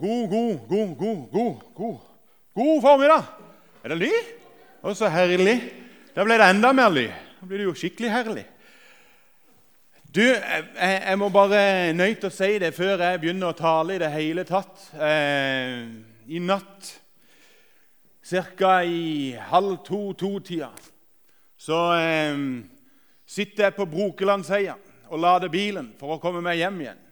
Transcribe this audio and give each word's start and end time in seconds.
God, 0.00 0.30
god, 0.30 0.60
god, 0.68 0.94
god, 0.96 1.18
god, 1.32 1.56
god, 1.76 1.98
god 2.54 2.82
formiddag. 2.82 3.26
Er 3.84 3.92
det 3.92 3.98
ly? 4.00 4.12
Å, 4.80 4.94
så 4.96 5.10
herlig. 5.12 5.58
Da 6.14 6.24
ble 6.24 6.38
det 6.40 6.46
enda 6.54 6.70
mer 6.72 6.88
ly. 6.92 7.04
Da 7.36 7.48
blir 7.48 7.60
det 7.60 7.66
jo 7.68 7.76
skikkelig 7.76 8.12
herlig. 8.14 8.46
Du, 10.10 10.22
jeg, 10.24 10.64
jeg 10.74 11.18
må 11.20 11.28
bare 11.30 11.92
nøye 11.94 12.16
å 12.26 12.32
si 12.32 12.56
det 12.58 12.72
før 12.74 13.04
jeg 13.04 13.20
begynner 13.22 13.52
å 13.52 13.58
tale 13.58 13.94
i 13.94 14.00
det 14.02 14.08
hele 14.10 14.46
tatt. 14.48 14.88
Eh, 14.96 15.84
I 16.32 16.40
natt, 16.42 16.94
ca. 18.56 18.72
i 18.82 19.36
halv 19.52 19.82
to-to-tida, 19.86 20.72
så 21.60 21.78
eh, 22.00 22.40
sitter 23.28 23.68
jeg 23.68 23.76
på 23.76 23.86
Brokelandsheia 23.92 24.74
og 25.10 25.22
lader 25.22 25.52
bilen 25.52 25.92
for 26.00 26.16
å 26.16 26.20
komme 26.22 26.42
meg 26.42 26.58
hjem 26.62 26.82
igjen. 26.86 27.06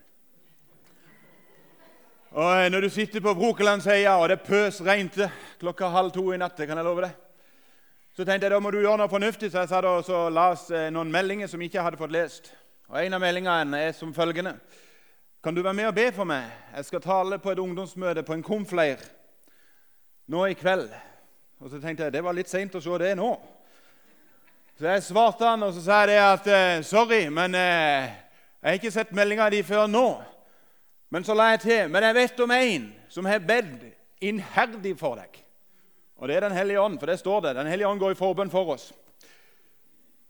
Og 2.31 2.65
eh, 2.65 2.71
Når 2.71 2.81
du 2.81 2.89
sitter 2.89 3.21
på 3.21 3.35
Brokelandsheia, 3.35 4.17
og 4.17 4.29
det 4.29 4.41
pøs 4.45 4.83
regnte 4.85 5.31
klokka 5.61 5.89
halv 5.89 6.13
to 6.13 6.33
i 6.33 6.37
natt, 6.37 6.57
kan 6.61 6.77
jeg 6.77 6.85
love 6.85 7.07
deg, 7.07 7.15
så 8.13 8.25
tenkte 8.25 8.45
jeg 8.45 8.53
da 8.53 8.61
må 8.61 8.71
du 8.71 8.83
gjøre 8.83 8.99
noe 9.01 9.09
fornuftig, 9.09 9.49
så 9.51 9.63
jeg 9.63 9.71
satt 9.71 9.87
og 9.89 10.75
eh, 10.77 10.91
noen 10.93 11.13
meldinger 11.13 11.49
som 11.49 11.63
jeg 11.63 11.73
ikke 11.73 11.87
hadde 11.87 12.01
fått 12.01 12.13
lest. 12.13 12.53
Og 12.93 13.01
En 13.01 13.17
av 13.17 13.25
meldingene 13.25 13.81
er 13.81 13.97
som 13.97 14.13
følgende.: 14.13 14.59
Kan 15.45 15.55
du 15.55 15.63
være 15.63 15.75
med 15.75 15.89
og 15.89 15.95
be 15.95 16.13
for 16.13 16.25
meg? 16.25 16.51
Jeg 16.77 16.85
skal 16.85 17.01
tale 17.01 17.39
på 17.39 17.51
et 17.51 17.59
ungdomsmøte 17.59 18.23
på 18.23 18.35
en 18.35 18.43
komfleir 18.43 19.01
nå 20.29 20.47
i 20.47 20.55
kveld. 20.55 20.91
Og 21.61 21.71
så 21.71 21.81
tenkte 21.81 22.05
jeg 22.05 22.13
det 22.13 22.25
var 22.25 22.37
litt 22.37 22.49
seint 22.49 22.75
å 22.75 22.81
se 22.81 22.99
det 22.99 23.15
nå. 23.17 23.39
Så 24.79 24.85
jeg 24.85 25.03
svarte 25.03 25.47
han, 25.47 25.63
og 25.63 25.73
så 25.73 25.81
sa 25.81 26.03
jeg 26.05 26.09
det 26.09 26.19
at 26.23 26.47
eh, 26.47 26.83
sorry, 26.83 27.29
men 27.29 27.55
jeg 27.55 28.11
har 28.63 28.77
ikke 28.77 28.93
sett 28.93 29.17
meldinga 29.17 29.49
di 29.51 29.63
før 29.63 29.87
nå. 29.89 30.11
Men 31.09 31.25
så 31.25 31.35
la 31.35 31.53
jeg 31.55 31.61
til 31.65 31.91
men 31.93 32.05
jeg 32.05 32.17
vet 32.19 32.41
om 32.45 32.51
en 32.53 32.89
som 33.09 33.29
har 33.29 33.45
bedt 33.45 33.85
innherdig 34.21 34.95
for 34.99 35.17
deg. 35.17 35.45
Og 36.19 36.29
det 36.29 36.37
er 36.37 36.49
Den 36.49 36.57
hellige 36.57 36.81
ånd, 36.81 36.99
for 36.99 37.07
det 37.07 37.19
står 37.19 37.41
det. 37.41 37.55
Den 37.57 37.67
hellige 37.67 37.89
ånd 37.89 38.01
går 38.01 38.13
i 38.13 38.19
forbønn 38.19 38.51
for 38.51 38.75
oss. 38.75 38.93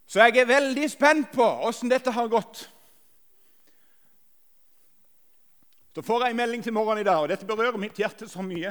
Så 0.06 0.20
jeg 0.20 0.38
er 0.38 0.48
veldig 0.48 0.90
spent 0.90 1.32
på 1.32 1.44
åssen 1.44 1.88
dette 1.88 2.12
har 2.12 2.28
gått. 2.28 2.68
Så 5.94 6.02
får 6.02 6.22
jeg 6.22 6.30
en 6.30 6.36
melding 6.36 6.62
til 6.62 6.72
morgenen 6.72 7.02
i 7.02 7.08
dag, 7.08 7.18
og 7.18 7.28
dette 7.28 7.46
berører 7.48 7.80
mitt 7.80 7.96
hjerte 7.98 8.28
så 8.30 8.44
mye 8.44 8.70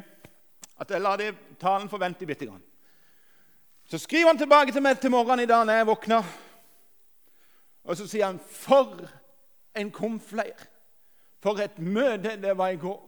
at 0.78 0.92
jeg 0.94 1.02
lar 1.02 1.18
det 1.20 1.34
talen 1.60 1.90
få 1.90 1.98
vente 2.00 2.26
bitte. 2.26 2.48
Så 3.90 4.00
skriver 4.00 4.32
han 4.32 4.40
tilbake 4.40 4.72
til 4.72 4.86
meg 4.86 5.02
til 5.02 5.12
morgenen 5.12 5.44
i 5.44 5.50
dag 5.50 5.66
når 5.66 5.82
jeg 5.82 5.90
våkner, 5.90 6.32
og 7.84 7.98
så 7.98 8.08
sier 8.08 8.26
han 8.26 8.40
'For 8.40 9.10
en 9.76 9.92
komfleir'. 9.92 10.77
For 11.44 11.60
et 11.62 11.80
møte 11.80 12.36
det 12.42 12.56
var 12.58 12.74
i 12.74 12.80
går. 12.82 13.04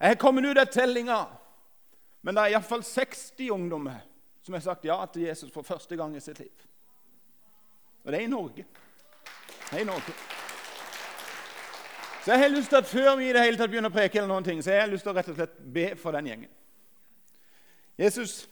Jeg 0.00 0.14
har 0.14 0.20
kommet 0.20 0.46
ut 0.46 0.58
av 0.58 0.70
tellinga, 0.72 1.18
men 2.22 2.36
det 2.36 2.42
er 2.42 2.54
iallfall 2.54 2.84
60 2.86 3.50
ungdommer 3.52 4.00
som 4.42 4.54
har 4.56 4.62
sagt 4.64 4.84
ja 4.88 4.96
til 5.12 5.26
Jesus 5.28 5.52
for 5.52 5.62
første 5.62 5.96
gang 5.96 6.16
i 6.16 6.20
sitt 6.20 6.38
liv. 6.40 6.66
Og 8.04 8.12
det 8.12 8.20
er 8.20 8.24
i 8.24 8.30
Norge. 8.30 8.64
Det 9.70 9.76
er 9.76 9.82
i 9.82 9.88
Norge. 9.88 10.14
Så 12.24 12.32
jeg 12.32 12.40
har 12.40 12.48
lyst 12.48 12.68
til 12.68 12.76
at 12.76 12.86
Før 12.86 13.16
vi 13.16 13.28
i 13.28 13.32
det 13.32 13.44
hele 13.44 13.56
tatt 13.56 13.70
begynner 13.70 13.92
å 13.92 13.94
preke, 13.94 14.18
eller 14.18 14.28
noen 14.28 14.44
ting, 14.44 14.62
så 14.64 14.72
jeg 14.72 14.82
har 14.82 14.90
lyst 14.90 15.04
til 15.04 15.12
å 15.12 15.16
rett 15.16 15.28
og 15.32 15.36
slett 15.36 15.60
be 15.74 15.86
for 15.96 16.16
den 16.16 16.28
gjengen. 16.28 16.50
Jesus, 18.00 18.48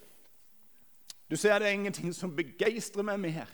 du 1.31 1.37
ser 1.37 1.59
det 1.59 1.69
er 1.69 1.77
ingenting 1.77 2.13
som 2.17 2.33
begeistrer 2.37 3.05
meg 3.05 3.21
mer 3.21 3.49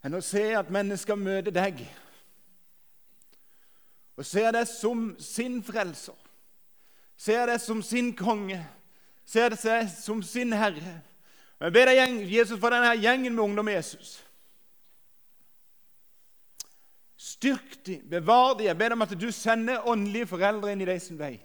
enn 0.00 0.16
å 0.16 0.22
se 0.24 0.42
at 0.56 0.70
mennesker 0.72 1.18
møter 1.18 1.52
deg 1.52 1.82
og 4.20 4.26
ser 4.26 4.50
det 4.52 4.66
som 4.68 5.14
sin 5.18 5.62
frelser, 5.64 6.16
ser 7.16 7.46
det 7.48 7.60
som 7.60 7.78
sin 7.82 8.10
konge, 8.16 8.58
ser 9.24 9.48
det 9.48 9.86
som 9.94 10.20
sin 10.22 10.52
herre. 10.52 10.98
Og 11.56 11.64
Jeg 11.64 11.72
ber 11.72 11.88
deg, 11.88 12.18
Jesus, 12.28 12.60
for 12.60 12.68
denne 12.68 12.92
gjengen 13.00 13.32
med 13.32 13.44
ungdom 13.44 13.72
Jesus. 13.72 14.18
Styrk 17.16 17.80
dem, 17.86 18.04
bevar 18.10 18.58
dem. 18.58 18.66
Jeg 18.66 18.78
ber 18.78 18.92
om 18.92 19.08
at 19.08 19.16
du 19.16 19.30
sender 19.32 19.88
åndelige 19.88 20.28
foreldre 20.28 20.72
inn 20.72 20.84
i 20.84 20.92
deres 20.92 21.08
vei, 21.16 21.38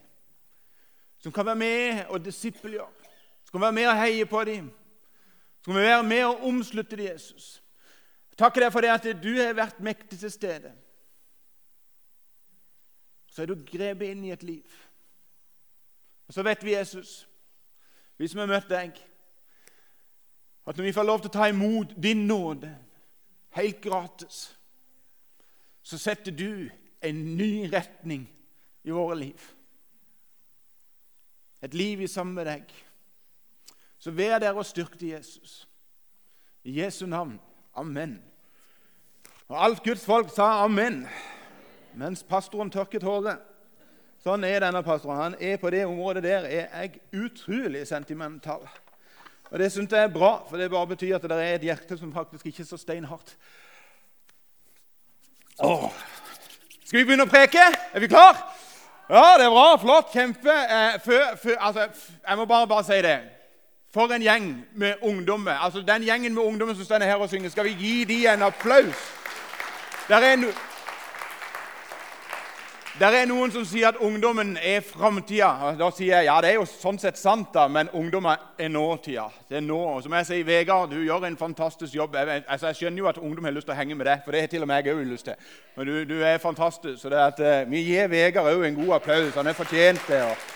som 1.24 1.32
kan 1.32 1.48
være 1.48 1.64
med 1.64 2.06
og 2.10 2.26
disippelgjøre, 2.28 3.12
som 3.48 3.56
kan 3.56 3.70
være 3.70 3.80
med 3.80 3.94
og 3.94 4.02
heie 4.04 4.26
på 4.28 4.44
dem, 4.52 4.72
som 5.64 5.72
kan 5.72 5.84
være 5.84 6.04
med 6.04 6.26
og 6.26 6.48
omslutte 6.52 7.00
dem, 7.00 7.08
Jesus. 7.08 7.62
Jeg 8.34 8.44
takker 8.44 8.68
deg 8.68 8.76
for 8.76 8.84
det 8.84 8.98
at 9.00 9.14
du 9.24 9.32
har 9.40 9.56
vært 9.56 9.80
mektig 9.80 10.20
til 10.20 10.42
stede 10.42 10.82
så 13.36 13.42
er 13.42 13.52
du 13.52 13.66
grepet 13.68 14.14
inn 14.14 14.24
i 14.24 14.32
et 14.32 14.44
liv. 14.48 14.76
Og 16.28 16.34
Så 16.34 16.44
vet 16.44 16.64
vi, 16.64 16.72
Jesus, 16.72 17.28
vi 18.18 18.28
som 18.32 18.40
har 18.40 18.48
møtt 18.48 18.70
deg, 18.72 18.96
at 20.66 20.78
når 20.78 20.88
vi 20.88 20.94
får 20.96 21.04
lov 21.06 21.20
til 21.20 21.30
å 21.30 21.36
ta 21.36 21.50
imot 21.52 21.92
din 22.00 22.24
nåde 22.30 22.72
helt 23.60 23.82
gratis, 23.84 24.56
så 25.84 26.00
setter 26.00 26.32
du 26.32 26.72
en 27.04 27.20
ny 27.36 27.68
retning 27.74 28.24
i 28.88 28.96
våre 28.96 29.20
liv. 29.20 29.52
Et 31.62 31.74
liv 31.74 32.02
i 32.02 32.08
sammen 32.08 32.40
med 32.40 32.48
deg. 32.48 32.72
Så 34.00 34.16
vær 34.16 34.40
der 34.40 34.56
og 34.56 34.66
styrk 34.66 34.96
til 34.98 35.12
Jesus. 35.12 35.68
I 36.64 36.80
Jesu 36.80 37.06
navn. 37.06 37.36
Amen. 37.76 38.22
Og 39.48 39.60
alt 39.60 39.84
Guds 39.84 40.06
folk 40.06 40.32
sa 40.32 40.64
amen 40.64 41.04
mens 41.96 42.24
pastoren 42.24 42.72
tørket 42.72 43.04
håret. 43.04 43.42
Sånn 44.24 44.44
er 44.44 44.64
denne 44.64 44.82
pastoren. 44.84 45.22
Han 45.22 45.36
er 45.40 45.58
På 45.58 45.70
det 45.70 45.86
området 45.86 46.24
der 46.24 46.48
er 46.50 46.68
jeg 46.82 47.00
utrolig 47.14 47.88
sentimental. 47.88 48.66
Og 49.52 49.60
Det 49.60 49.72
syns 49.72 49.92
jeg 49.92 50.04
er 50.04 50.14
bra, 50.14 50.44
for 50.50 50.58
det 50.58 50.72
bare 50.72 50.88
betyr 50.88 51.16
at 51.16 51.22
det 51.22 51.32
er 51.32 51.56
et 51.56 51.62
hjerte 51.62 51.98
som 51.98 52.14
faktisk 52.14 52.46
ikke 52.46 52.64
er 52.64 52.66
så 52.66 52.78
steinhardt. 52.78 53.36
Åh. 55.60 55.92
Skal 56.86 57.00
vi 57.00 57.06
begynne 57.06 57.26
å 57.26 57.30
preke? 57.30 57.62
Er 57.94 58.00
vi 58.00 58.08
klar? 58.08 58.42
Ja, 59.10 59.38
det 59.38 59.46
er 59.46 59.54
bra. 59.54 59.78
Flott. 59.78 60.12
Kjempe. 60.12 60.52
Eh, 60.52 61.00
før, 61.06 61.36
før, 61.44 61.58
altså, 61.60 61.88
jeg 62.28 62.38
må 62.38 62.46
bare, 62.46 62.68
bare 62.68 62.84
si 62.84 63.02
det. 63.06 63.20
For 63.94 64.12
en 64.12 64.22
gjeng 64.22 64.66
med 64.74 64.96
ungdommer. 65.02 65.52
Altså, 65.62 65.82
Den 65.82 66.04
gjengen 66.04 66.34
med 66.34 66.44
ungdommer 66.44 66.74
som 66.74 66.84
står 66.84 67.06
her 67.06 67.16
og 67.16 67.30
synger, 67.30 67.50
skal 67.50 67.66
vi 67.66 67.78
gi 67.80 68.04
dem 68.04 68.34
en 68.34 68.50
applaus? 68.50 69.12
Der 70.10 70.18
er 70.18 70.36
no 70.36 70.52
det 72.96 73.08
er 73.12 73.26
noen 73.28 73.52
som 73.52 73.66
sier 73.68 73.90
at 73.90 73.98
ungdommen 74.00 74.54
er 74.64 74.80
framtida. 74.80 75.74
Da 75.76 75.90
sier 75.92 76.14
jeg 76.14 76.30
ja, 76.30 76.36
det 76.40 76.54
er 76.54 76.62
jo 76.62 76.68
sånn 76.70 76.96
sett 77.02 77.18
sant, 77.20 77.50
da, 77.52 77.66
men 77.68 77.90
ungdommen 77.92 78.40
er 78.56 78.70
nåtida. 78.72 79.26
Det 79.50 79.58
er 79.60 79.66
nå. 79.66 79.80
Og 79.98 80.06
som 80.06 80.16
jeg 80.16 80.28
sier, 80.30 80.46
Vegard, 80.48 80.94
du 80.94 81.02
gjør 81.04 81.26
en 81.28 81.36
fantastisk 81.36 81.98
jobb. 81.98 82.16
Jeg, 82.16 82.46
altså, 82.48 82.70
jeg 82.72 82.80
skjønner 82.80 83.04
jo 83.04 83.10
at 83.12 83.20
ungdom 83.20 83.50
har 83.50 83.56
lyst 83.58 83.68
til 83.68 83.76
å 83.76 83.78
henge 83.82 84.00
med 84.00 84.08
deg, 84.08 84.24
for 84.24 84.32
det 84.32 84.46
har 84.46 84.54
til 84.54 84.64
og 84.64 84.72
med 84.72 84.88
jeg 84.88 84.96
òg 84.96 85.04
lyst 85.10 85.28
til. 85.28 85.52
Men 85.76 85.92
du, 85.92 85.98
du 86.08 86.16
er 86.24 86.40
fantastisk. 86.40 87.02
Så 87.02 87.12
at, 87.20 87.44
uh, 87.44 87.68
vi 87.68 87.84
gir 87.84 88.08
Vegard 88.16 88.48
òg 88.54 88.64
en 88.70 88.80
god 88.80 88.96
applaus. 89.02 89.36
Han 89.36 89.52
er 89.52 89.60
fortjent 89.60 90.08
det. 90.08 90.24
Og, 90.24 90.48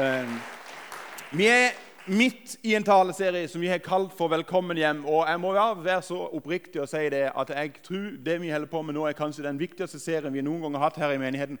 uh, 0.00 1.36
vi 1.36 1.52
er 1.52 1.76
midt 2.06 2.56
i 2.62 2.74
en 2.74 2.84
taleserie 2.84 3.48
som 3.48 3.60
vi 3.60 3.68
har 3.68 3.78
kalt 3.78 4.12
for 4.18 4.28
'Velkommen 4.28 4.76
hjem'. 4.76 5.06
Og 5.06 5.28
Jeg 5.28 5.40
må 5.40 5.52
være 5.52 6.02
så 6.02 6.28
oppriktig 6.32 6.80
og 6.80 6.88
si 6.88 6.96
det 6.96 7.30
at 7.38 7.50
jeg 7.50 7.72
tror 7.82 8.24
det 8.24 8.40
vi 8.40 8.50
holder 8.50 8.66
på 8.66 8.82
med 8.82 8.94
nå, 8.94 9.06
er 9.06 9.12
kanskje 9.12 9.42
den 9.42 9.58
viktigste 9.58 10.00
serien 10.00 10.34
vi 10.34 10.40
noen 10.40 10.62
gang 10.62 10.74
har 10.74 10.82
hatt 10.82 10.96
her 10.96 11.10
i 11.10 11.18
menigheten. 11.18 11.58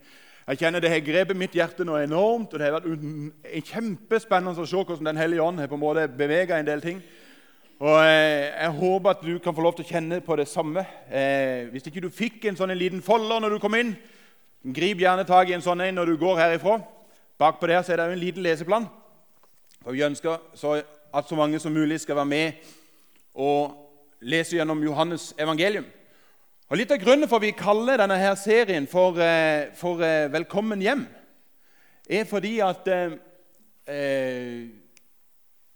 Jeg 0.48 0.58
kjenner 0.58 0.80
Det 0.80 0.90
har 0.90 1.00
grepet 1.00 1.36
mitt 1.36 1.52
hjerte 1.52 1.84
nå 1.84 1.96
enormt, 1.96 2.52
og 2.52 2.58
det 2.58 2.72
har 2.72 2.80
vært 2.80 3.64
kjempespennende 3.64 4.60
å 4.60 4.66
se 4.66 4.76
hvordan 4.76 5.04
Den 5.04 5.16
hellige 5.16 5.42
ånd 5.42 5.58
har 5.58 5.66
på 5.66 5.74
en 5.74 5.80
måte 5.80 6.08
beveget 6.08 6.58
en 6.58 6.66
del 6.66 6.80
ting. 6.80 7.02
Og 7.80 8.04
eh, 8.04 8.62
Jeg 8.62 8.70
håper 8.70 9.10
at 9.10 9.22
du 9.22 9.38
kan 9.38 9.54
få 9.54 9.62
lov 9.62 9.74
til 9.74 9.84
å 9.84 9.88
kjenne 9.88 10.20
på 10.20 10.36
det 10.36 10.48
samme. 10.48 10.86
Eh, 11.10 11.66
hvis 11.70 11.86
ikke 11.86 12.00
du 12.00 12.10
fikk 12.10 12.44
en 12.44 12.56
sånn 12.56 12.70
en 12.70 12.78
liten 12.78 13.02
folder 13.02 13.40
når 13.40 13.50
du 13.50 13.58
kom 13.58 13.74
inn, 13.74 13.96
grip 14.74 14.98
gjerne 14.98 15.24
tak 15.24 15.48
i 15.48 15.52
en 15.52 15.62
sånn 15.62 15.80
en 15.80 15.94
når 15.94 16.06
du 16.06 16.16
går 16.16 16.36
herifra. 16.36 16.82
Bakpå 17.38 17.66
der 17.66 17.82
så 17.82 17.92
er 17.92 17.96
det 17.96 18.12
en 18.12 18.18
liten 18.18 18.42
leseplan. 18.42 18.88
Og 19.84 19.92
Vi 19.92 20.02
ønsker 20.02 20.38
at 21.14 21.28
så 21.28 21.36
mange 21.36 21.58
som 21.58 21.72
mulig 21.72 22.00
skal 22.00 22.16
være 22.16 22.26
med 22.26 22.52
og 23.34 23.74
lese 24.20 24.56
gjennom 24.56 24.82
Johannes 24.84 25.34
evangelium. 25.38 25.86
Og 26.70 26.78
Litt 26.78 26.92
av 26.94 27.00
grunnen 27.02 27.28
for 27.28 27.36
at 27.36 27.44
vi 27.44 27.56
kaller 27.56 28.00
denne 28.00 28.16
her 28.16 28.34
serien 28.38 28.86
for, 28.86 29.18
eh, 29.20 29.74
for 29.74 30.00
eh, 30.00 30.28
'Velkommen 30.28 30.80
hjem', 30.80 31.06
er 32.08 32.24
fordi 32.24 32.58
at 32.60 32.88
eh, 32.88 33.12
eh, 33.86 34.68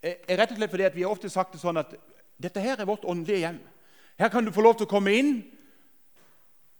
er 0.03 0.39
rett 0.39 0.51
og 0.51 0.57
slett 0.57 0.71
fordi 0.71 0.83
at 0.83 0.95
Vi 0.95 1.03
har 1.03 1.11
ofte 1.11 1.29
sagt 1.29 1.53
det 1.53 1.61
sånn 1.61 1.77
at 1.77 1.95
dette 2.43 2.61
her 2.61 2.81
er 2.81 2.87
vårt 2.87 3.05
åndelige 3.05 3.39
hjem. 3.39 3.61
Her 4.19 4.29
kan 4.29 4.45
du 4.45 4.53
få 4.53 4.61
lov 4.61 4.77
til 4.77 4.87
å 4.87 4.91
komme 4.91 5.13
inn 5.13 5.45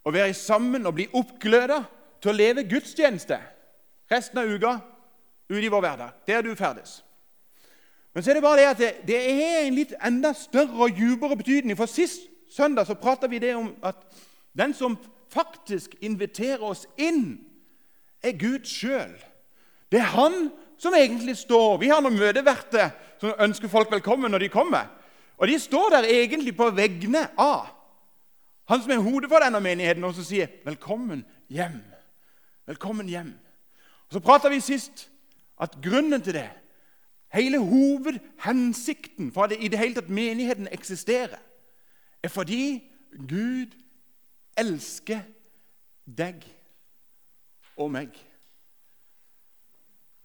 og 0.05 0.15
være 0.15 0.35
sammen 0.35 0.87
og 0.87 0.95
bli 0.95 1.09
oppgløda 1.13 1.85
til 2.21 2.31
å 2.31 2.37
leve 2.37 2.65
gudstjeneste 2.65 3.39
resten 4.11 4.39
av 4.39 4.47
uka 4.47 4.81
ute 5.49 5.65
i 5.65 5.69
vår 5.69 5.81
hverdag. 5.81 6.11
Der 6.27 6.43
du 6.43 6.55
ferdes. 6.55 7.03
Men 8.17 8.25
så 8.25 8.31
er 8.31 8.35
det 8.35 8.43
bare 8.43 8.57
det 8.57 8.69
at 8.71 8.79
det, 8.79 8.91
det 9.05 9.17
er 9.29 9.59
en 9.61 9.75
litt 9.77 9.91
enda 10.01 10.31
større 10.33 10.87
og 10.87 10.95
dypere 10.97 11.37
betydning. 11.37 11.77
For 11.77 11.85
sist 11.85 12.23
søndag 12.49 12.89
så 12.89 12.97
prata 12.97 13.29
vi 13.29 13.43
det 13.43 13.51
om 13.53 13.75
at 13.85 13.99
den 14.57 14.73
som 14.73 14.97
faktisk 15.29 15.99
inviterer 16.01 16.65
oss 16.65 16.87
inn, 16.97 17.43
er 18.25 18.33
Gud 18.41 18.65
sjøl. 18.65 19.13
Det 19.93 20.01
er 20.01 20.09
han 20.17 20.49
som 20.81 20.97
egentlig 20.97 21.37
står 21.37 21.77
Vi 21.85 21.93
har 21.93 22.01
noen 22.01 22.17
møteverter 22.17 22.97
som 23.21 23.37
ønsker 23.37 23.69
folk 23.69 23.93
velkommen 23.93 24.33
når 24.33 24.47
de 24.47 24.53
kommer. 24.55 24.89
Og 25.37 25.53
De 25.53 25.61
står 25.61 25.99
der 25.99 26.09
egentlig 26.09 26.57
på 26.57 26.73
vegne 26.73 27.29
av 27.37 27.69
han 28.73 28.81
som 28.81 28.97
er 28.97 29.05
hodet 29.05 29.29
for 29.29 29.45
denne 29.45 29.61
menigheten, 29.61 30.05
og 30.05 30.15
som 30.15 30.25
sier 30.25 30.49
'velkommen 30.65 31.25
hjem'. 31.53 31.85
Velkommen 32.67 33.09
hjem. 33.09 33.35
Og 34.09 34.13
Så 34.13 34.21
prata 34.21 34.49
vi 34.49 34.61
sist 34.61 35.11
at 35.61 35.77
grunnen 35.83 36.23
til 36.23 36.33
det, 36.33 36.51
hele 37.37 37.61
hovedhensikten 37.63 39.31
for 39.33 39.47
at 39.47 39.57
i 39.57 39.69
det 39.69 39.81
hele 39.81 39.99
tatt 39.99 40.13
menigheten 40.13 40.69
eksisterer, 40.73 41.39
er 42.23 42.33
fordi 42.33 42.83
Gud 43.29 43.77
elsker 44.59 45.23
deg 46.07 46.43
og 47.77 47.91
meg. 47.93 48.11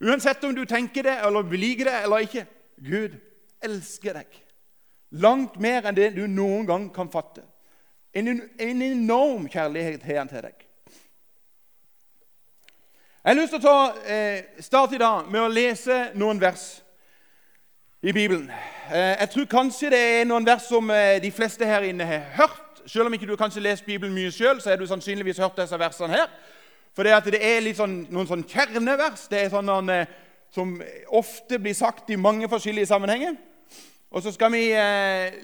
Uansett 0.01 0.43
om 0.47 0.55
du 0.55 0.63
tenker 0.65 1.05
det 1.05 1.19
eller 1.21 1.57
liker 1.57 1.85
det 1.85 1.97
eller 2.03 2.25
ikke 2.25 2.45
Gud 2.81 3.19
elsker 3.61 4.17
deg. 4.17 4.39
Langt 5.11 5.59
mer 5.61 5.85
enn 5.85 5.97
det 5.97 6.13
du 6.15 6.23
noen 6.27 6.65
gang 6.65 6.87
kan 6.93 7.11
fatte. 7.11 7.43
En, 8.15 8.27
en 8.27 8.81
enorm 8.81 9.47
kjærlighet 9.51 10.03
har 10.07 10.23
han 10.23 10.31
til 10.31 10.45
deg. 10.47 10.67
Jeg 13.21 13.29
har 13.29 13.37
lyst 13.37 13.53
til 13.53 13.61
å 13.61 13.67
ta 13.67 14.07
eh, 14.09 14.61
start 14.63 14.95
i 14.97 14.99
dag 15.01 15.27
med 15.29 15.43
å 15.43 15.51
lese 15.51 15.97
noen 16.17 16.39
vers 16.41 16.63
i 18.03 18.12
Bibelen. 18.12 18.51
Eh, 18.94 18.98
jeg 19.19 19.30
tror 19.30 19.45
kanskje 19.45 19.89
det 19.94 20.00
er 20.00 20.24
noen 20.25 20.45
vers 20.45 20.65
som 20.65 20.89
eh, 20.89 21.19
de 21.21 21.30
fleste 21.31 21.65
her 21.65 21.86
inne 21.86 22.06
har 22.06 22.24
hørt. 22.33 22.81
Selv 22.89 23.06
om 23.06 23.13
ikke 23.13 23.27
du 23.30 23.36
kanskje 23.38 23.62
leser 23.62 23.86
Bibelen 23.86 24.15
mye 24.15 24.31
sjøl, 24.33 24.62
så 24.62 24.71
har 24.71 24.80
du 24.81 24.88
sannsynligvis 24.89 25.38
hørt 25.38 25.59
disse 25.59 25.77
versene 25.77 26.15
her. 26.15 26.31
For 26.98 27.06
det, 27.06 27.38
er 27.38 27.68
sånn, 27.77 28.07
noen 28.09 28.27
sånn 28.27 28.44
kjernevers 28.50 29.27
det 29.30 29.44
er 29.44 29.53
sånn, 29.53 29.69
eh, 29.94 30.09
som 30.51 30.74
ofte 31.13 31.59
blir 31.62 31.77
sagt 31.77 32.09
i 32.09 32.18
mange 32.18 32.50
forskjellige 32.50 32.89
sammenhenger. 32.89 33.38
Og 34.12 34.24
Så 34.25 34.33
skal 34.36 34.51
vi 34.51 34.65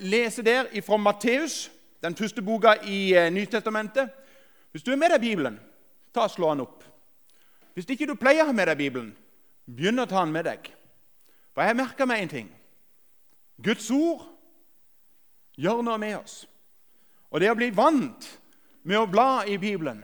lese 0.03 0.43
der 0.43 0.65
fra 0.83 0.97
Matteus, 0.97 1.69
den 2.03 2.15
første 2.15 2.41
boka 2.41 2.73
i 2.83 3.13
Nytestamentet. 3.31 4.09
Hvis 4.71 4.83
du 4.83 4.91
er 4.91 4.99
med 4.99 5.13
deg 5.13 5.21
Bibelen, 5.21 5.55
ta 6.13 6.25
og 6.25 6.33
slå 6.33 6.49
den 6.51 6.65
opp. 6.65 6.83
Hvis 7.73 7.87
ikke 7.87 8.09
du 8.09 8.17
pleier 8.19 8.43
å 8.43 8.49
ha 8.49 8.51
med 8.51 8.67
deg 8.67 8.77
Bibelen, 8.77 9.13
begynn 9.71 10.03
å 10.03 10.09
ta 10.09 10.25
den 10.25 10.35
med 10.35 10.49
deg. 10.49 10.67
For 11.57 11.65
jeg 11.65 11.73
har 11.73 11.77
merka 11.79 12.05
meg 12.05 12.21
en 12.21 12.29
ting. 12.29 12.49
Guds 13.65 13.87
ord 13.89 14.27
gjør 15.57 15.79
noe 15.81 15.97
med 15.97 16.19
oss. 16.19 16.43
Og 17.33 17.41
det 17.41 17.49
å 17.49 17.55
bli 17.57 17.71
vant 17.73 18.27
med 18.85 18.99
å 18.99 19.07
bla 19.09 19.41
i 19.49 19.55
Bibelen 19.57 20.03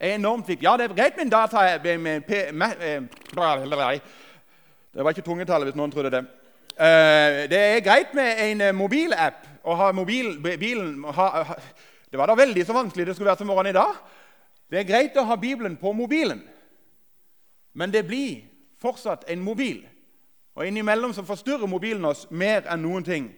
er 0.00 0.14
enormt 0.14 0.48
viktig. 0.48 0.64
Ja, 0.64 0.78
det 0.80 0.86
er 0.86 0.96
greit 0.96 1.20
med 1.20 1.26
en 1.26 1.34
data 1.34 1.66
med, 1.84 2.24
Det 4.88 5.04
var 5.04 5.12
ikke 5.12 5.26
tungetallet, 5.28 5.68
hvis 5.68 5.76
noen 5.76 5.92
trodde 5.92 6.14
det. 6.16 6.24
Eh, 6.72 7.44
det 7.52 7.60
er 7.60 7.84
greit 7.84 8.16
med 8.16 8.40
en 8.46 8.60
eh, 8.70 8.72
mobilapp 8.72 9.44
å 9.68 9.76
ha 9.76 9.92
mobil, 9.92 10.40
bilen 10.40 11.04
ha, 11.04 11.44
Det 12.08 12.16
var 12.16 12.32
da 12.32 12.40
veldig 12.40 12.64
så 12.64 12.72
vanskelig 12.72 13.04
det 13.06 13.20
skulle 13.20 13.34
være 13.34 13.44
som 13.44 13.52
morgenen 13.52 13.76
i 13.76 13.80
dag. 13.82 14.00
Det 14.64 14.80
er 14.80 14.88
greit 14.88 15.20
å 15.20 15.28
ha 15.28 15.36
Bibelen 15.36 15.76
på 15.76 15.92
mobilen, 15.92 16.40
men 17.76 17.92
det 17.92 18.06
blir 18.08 18.46
fortsatt 18.80 19.28
en 19.28 19.44
mobil. 19.44 19.84
Og 20.54 20.66
Innimellom 20.66 21.12
så 21.14 21.22
forstyrrer 21.22 21.66
mobilen 21.70 22.04
oss 22.04 22.26
mer 22.30 22.66
enn 22.70 22.82
noen 22.82 23.04
ting. 23.06 23.30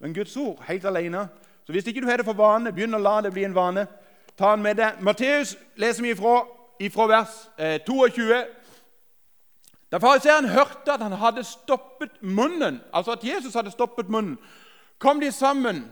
Men 0.00 0.14
Guds 0.14 0.36
ord 0.36 0.62
helt 0.68 0.84
alene 0.84 1.28
så 1.70 1.72
hvis 1.72 1.86
ikke 1.86 2.00
du 2.00 2.08
har 2.08 2.16
det 2.16 2.24
for 2.26 2.34
vane, 2.34 2.72
begynn 2.74 2.96
å 2.96 2.98
la 2.98 3.20
det 3.22 3.30
bli 3.30 3.44
en 3.46 3.54
vane. 3.54 3.84
Ta 4.34 4.56
den 4.56 4.64
med 4.64 4.74
deg. 4.80 4.96
Matteus 5.06 5.52
leser 5.78 6.02
vi 6.02 6.10
ifra, 6.10 6.40
ifra 6.82 7.06
vers 7.06 7.34
eh, 7.62 7.76
22. 7.86 8.40
Da 9.92 10.00
fariseeren 10.02 10.48
hørte 10.50 10.96
at 10.96 11.04
han 11.04 11.14
hadde 11.20 11.44
stoppet 11.46 12.16
munnen, 12.22 12.80
altså 12.90 13.14
at 13.14 13.22
Jesus 13.22 13.54
hadde 13.54 13.70
stoppet 13.70 14.10
munnen, 14.10 14.34
kom 14.98 15.20
de 15.22 15.30
sammen, 15.32 15.84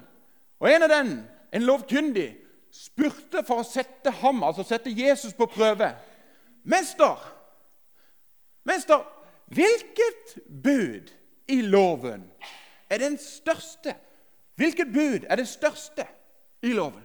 og 0.58 0.66
en 0.70 0.82
av 0.82 0.90
dem, 0.90 1.12
en 1.54 1.66
lovkyndig, 1.66 2.26
spurte 2.74 3.44
for 3.46 3.62
å 3.62 3.66
sette 3.66 4.10
ham, 4.20 4.42
altså 4.42 4.66
sette 4.66 4.90
Jesus 4.90 5.34
på 5.38 5.46
prøve. 5.50 5.92
Mester, 6.66 7.22
mester, 8.66 9.06
hvilket 9.48 10.38
bud 10.62 11.12
i 11.48 11.60
loven 11.60 12.24
er 12.90 12.98
den 12.98 13.18
største? 13.18 13.94
Hvilket 14.56 14.92
bud 14.92 15.26
er 15.28 15.36
det 15.36 15.48
største 15.48 16.06
i 16.62 16.72
loven? 16.72 17.02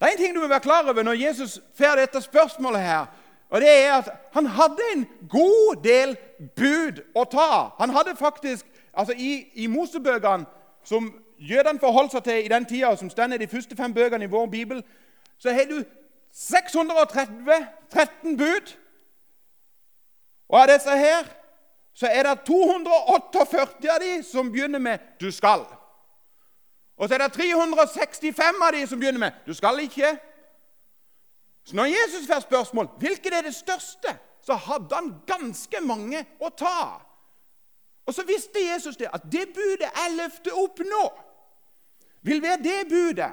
Det 0.00 0.08
er 0.08 0.12
en 0.12 0.18
ting 0.18 0.34
du 0.34 0.40
må 0.40 0.48
være 0.48 0.60
klar 0.60 0.88
over 0.88 1.02
når 1.02 1.12
Jesus 1.12 1.60
får 1.78 1.96
dette 1.96 2.20
spørsmålet. 2.20 2.80
her, 2.80 3.06
og 3.50 3.60
det 3.60 3.84
er 3.84 3.94
at 3.94 4.08
Han 4.32 4.46
hadde 4.46 4.78
en 4.96 5.06
god 5.28 5.76
del 5.84 6.16
bud 6.56 7.02
å 7.14 7.24
ta. 7.24 7.68
Han 7.78 7.90
hadde 7.90 8.16
faktisk, 8.16 8.66
altså 8.94 9.14
I, 9.16 9.46
i 9.54 9.66
Mosebøkene, 9.66 10.46
som 10.84 11.22
jødene 11.38 11.80
forholdt 11.80 12.12
seg 12.12 12.24
til 12.24 12.44
i 12.44 12.48
den 12.48 12.64
tida, 12.64 12.96
som 12.96 13.10
står 13.10 13.34
i 13.34 13.38
de 13.38 13.48
første 13.48 13.76
fem 13.76 13.94
bøkene 13.94 14.24
i 14.24 14.30
vår 14.30 14.46
bibel, 14.46 14.84
så 15.38 15.52
har 15.52 15.64
du 15.64 15.84
613 16.32 18.36
bud. 18.36 18.76
Og 20.48 20.60
av 20.60 20.68
disse 20.70 20.96
her 20.98 21.26
så 21.96 22.06
er 22.12 22.22
det 22.28 22.44
248 22.46 23.92
av 23.92 24.00
de 24.00 24.22
som 24.22 24.52
begynner 24.52 24.78
med 24.78 24.98
'du 25.20 25.30
skal'. 25.30 25.66
Og 26.96 27.08
så 27.08 27.14
er 27.14 27.18
det 27.18 27.32
365 27.32 28.62
av 28.62 28.72
de 28.72 28.86
som 28.86 28.98
begynner 28.98 29.18
med 29.18 29.32
'du 29.46 29.54
skal 29.54 29.80
ikke'. 29.80 30.16
Så 31.64 31.76
når 31.76 31.84
Jesus 31.84 32.26
får 32.26 32.40
spørsmål 32.40 32.88
hvilket 32.98 33.34
er 33.34 33.40
det 33.42 33.54
største, 33.54 34.18
så 34.40 34.54
hadde 34.54 34.94
han 34.94 35.14
ganske 35.26 35.80
mange 35.80 36.26
å 36.40 36.48
ta. 36.48 37.02
Og 38.06 38.14
så 38.14 38.22
visste 38.22 38.60
Jesus 38.74 38.96
det, 38.96 39.08
at 39.12 39.22
det 39.32 39.48
budet 39.54 39.90
jeg 39.90 40.16
løfter 40.16 40.52
opp 40.54 40.78
nå, 40.78 41.12
vil 42.22 42.42
være 42.42 42.62
det 42.62 42.88
budet 42.88 43.32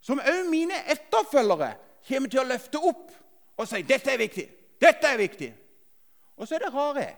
som 0.00 0.18
òg 0.18 0.48
mine 0.50 0.74
etterfølgere 0.90 1.74
kommer 2.08 2.28
til 2.28 2.40
å 2.40 2.48
løfte 2.48 2.78
opp 2.78 3.12
og 3.56 3.68
si 3.68 3.82
'dette 3.82 4.10
er 4.10 4.18
viktig'. 4.18 4.78
Dette 4.80 5.06
er 5.06 5.16
viktig. 5.16 5.61
Og 6.42 6.48
så 6.48 6.58
er 6.58 6.64
det 6.64 6.74
rare 6.74 7.12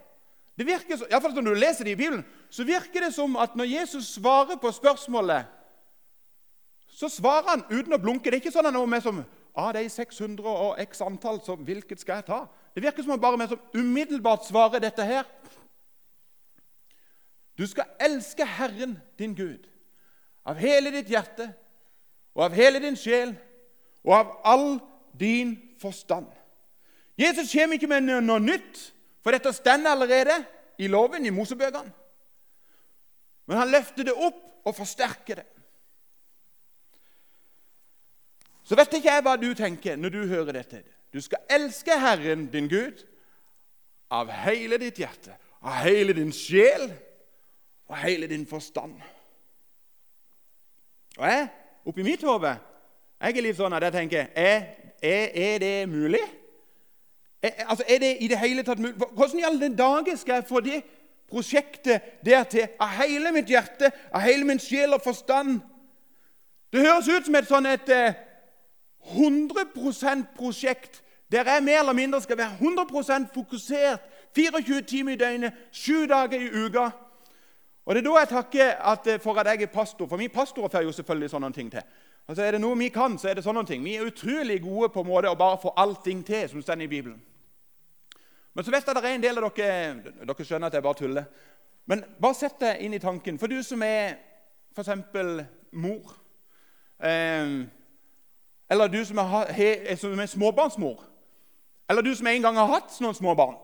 det 0.55 0.67
virker, 0.69 0.95
i 0.95 1.21
fall 1.21 1.35
Når 1.35 1.43
du 1.43 1.59
leser 1.59 1.85
det 1.85 1.91
i 1.91 1.99
Bibelen, 1.99 2.25
så 2.51 2.65
virker 2.65 3.01
det 3.01 3.15
som 3.15 3.37
at 3.37 3.57
når 3.57 3.65
Jesus 3.65 4.13
svarer 4.15 4.57
på 4.57 4.71
spørsmålet, 4.71 5.47
så 6.89 7.09
svarer 7.09 7.49
han 7.49 7.65
uten 7.71 7.97
å 7.97 7.99
blunke. 7.99 8.31
Det 8.31 8.39
er 8.39 8.43
ikke 8.45 8.53
sånn 8.55 8.69
han 8.71 8.95
er 8.95 9.03
som 9.03 9.25
det 9.75 9.83
er 9.83 9.89
600 9.89 10.47
og 10.47 10.79
x 10.83 11.03
antall, 11.03 11.41
så 11.43 11.57
hvilket 11.57 12.01
skal 12.01 12.21
jeg 12.21 12.27
ta? 12.27 12.41
Det 12.75 12.83
virker 12.83 13.03
som 13.03 13.15
han 13.15 13.21
bare 13.23 13.39
med 13.39 13.51
som 13.51 13.61
umiddelbart 13.75 14.47
svarer 14.47 14.83
dette 14.83 15.03
her. 15.07 15.27
Du 17.59 17.67
skal 17.67 17.91
elske 18.03 18.47
Herren 18.47 18.97
din 19.19 19.35
Gud 19.35 19.67
av 20.47 20.59
hele 20.59 20.91
ditt 20.91 21.11
hjerte 21.11 21.53
og 22.35 22.49
av 22.49 22.55
hele 22.55 22.83
din 22.83 22.99
sjel 22.99 23.37
og 24.05 24.17
av 24.17 24.33
all 24.45 24.81
din 25.19 25.55
forstand. 25.83 26.27
Jesus 27.19 27.53
kommer 27.55 27.79
ikke 27.79 27.91
med 27.91 28.11
noe 28.27 28.43
nytt. 28.43 28.94
For 29.25 29.33
dette 29.33 29.53
står 29.57 29.89
allerede 29.89 30.37
i 30.79 30.89
loven, 30.93 31.25
i 31.25 31.33
Mosebøkene. 31.33 31.93
Men 33.49 33.61
han 33.61 33.73
løfter 33.73 34.05
det 34.09 34.13
opp 34.13 34.69
og 34.69 34.77
forsterker 34.77 35.41
det. 35.41 35.47
Så 38.65 38.77
vet 38.77 38.97
ikke 38.97 39.13
jeg 39.13 39.25
hva 39.25 39.35
du 39.37 39.51
tenker 39.57 39.99
når 40.01 40.13
du 40.13 40.21
hører 40.29 40.57
dette. 40.57 40.83
Du 41.13 41.21
skal 41.21 41.45
elske 41.53 41.97
Herren 42.01 42.47
din 42.53 42.69
Gud 42.69 43.03
av 44.13 44.31
hele 44.45 44.79
ditt 44.81 44.99
hjerte, 45.01 45.37
av 45.61 45.85
hele 45.85 46.17
din 46.17 46.33
sjel 46.33 46.89
og 47.89 47.99
hele 48.01 48.29
din 48.31 48.47
forstand. 48.49 48.97
Og 51.19 51.27
jeg, 51.29 51.51
oppi 51.85 52.07
mitt 52.07 52.25
hode, 52.27 52.55
er 53.21 53.37
litt 53.45 53.61
sånn 53.61 53.77
at 53.77 53.85
jeg 53.87 53.95
tenker 53.95 54.33
er, 54.33 54.65
er, 54.99 55.29
er 55.33 55.61
det 55.63 55.77
mulig? 55.89 56.25
Altså, 57.45 57.85
Er 57.89 57.99
det 57.99 58.17
i 58.21 58.29
det 58.29 58.39
hele 58.39 58.63
tatt 58.63 58.79
mulig? 58.79 58.95
Hvordan 58.95 59.39
i 59.39 59.43
alle 59.43 59.77
dager 59.77 60.17
skal 60.17 60.35
jeg 60.35 60.45
få 60.49 60.61
det 60.61 60.83
prosjektet 61.31 62.01
der 62.25 62.45
til 62.45 62.69
av 62.81 62.89
hele 62.89 63.33
mitt 63.33 63.49
hjerte, 63.51 63.91
av 64.13 64.21
hele 64.21 64.45
min 64.45 64.59
sjel 64.59 64.95
og 64.95 65.03
forstand? 65.05 65.61
Det 66.73 66.81
høres 66.81 67.09
ut 67.09 67.27
som 67.27 67.35
et 67.35 67.49
sånn 67.49 67.67
et 67.67 67.91
100 69.15 69.67
%-prosjekt 69.77 71.03
der 71.33 71.45
jeg 71.45 71.63
mer 71.63 71.79
eller 71.79 71.93
mindre 71.93 72.21
skal 72.23 72.39
være 72.39 72.57
100% 72.61 73.35
fokusert 73.35 74.01
24 74.37 74.81
timer 74.83 75.13
i 75.13 75.17
døgnet, 75.17 75.53
7 75.71 76.07
dager 76.07 76.41
i 76.41 76.65
uka. 76.67 76.91
Og 77.87 77.95
Det 77.95 78.07
er 78.07 78.11
da 78.11 78.19
jeg 78.19 78.29
takker 78.29 78.71
at, 78.93 79.07
eh, 79.07 79.21
for 79.21 79.35
at 79.35 79.47
jeg 79.47 79.63
er 79.63 79.67
pastor, 79.67 80.07
for 80.07 80.17
vi 80.17 80.29
pastorer 80.29 80.69
får 80.69 80.83
jo 80.83 80.93
selvfølgelig 80.93 81.31
sånne 81.31 81.53
ting 81.53 81.71
til. 81.71 81.83
Altså 82.29 82.43
Er 82.43 82.51
det 82.51 82.61
noe 82.61 82.79
vi 82.79 82.89
kan, 82.89 83.19
så 83.19 83.29
er 83.29 83.35
det 83.35 83.45
sånne 83.45 83.67
ting. 83.67 83.85
Vi 83.85 83.97
er 83.97 84.07
utrolig 84.07 84.63
gode 84.63 84.89
på 84.89 85.01
en 85.01 85.07
måte 85.07 85.29
å 85.29 85.37
bare 85.37 85.59
få 85.63 85.73
allting 85.77 86.25
til, 86.27 86.49
som 86.49 86.63
står 86.63 86.81
i 86.81 86.87
Bibelen. 86.87 87.23
Men 88.55 88.65
så 88.65 88.71
vet 88.71 88.87
jeg 88.87 88.97
det 88.97 89.05
er 89.05 89.15
en 89.15 89.23
del 89.23 89.39
av 89.39 89.51
dere 89.57 90.13
Dere 90.23 90.47
skjønner 90.47 90.71
at 90.71 90.77
jeg 90.77 90.83
bare 90.83 90.99
tuller. 90.99 91.25
Men 91.87 92.05
bare 92.21 92.39
sett 92.39 92.61
deg 92.61 92.85
inn 92.85 92.95
i 92.95 93.03
tanken. 93.03 93.39
For 93.39 93.51
du 93.51 93.63
som 93.63 93.83
er 93.83 94.15
f.eks. 94.75 94.91
mor, 95.73 96.15
eh, 97.03 97.67
Eller 98.71 98.89
du 98.89 99.05
som 99.05 99.19
er, 99.19 99.97
som 99.97 100.21
er 100.21 100.27
småbarnsmor. 100.27 101.05
Eller 101.89 102.03
du 102.03 102.15
som 102.15 102.27
en 102.27 102.43
gang 102.43 102.57
har 102.57 102.67
hatt 102.67 103.01
noen 103.01 103.15
småbarn. 103.15 103.59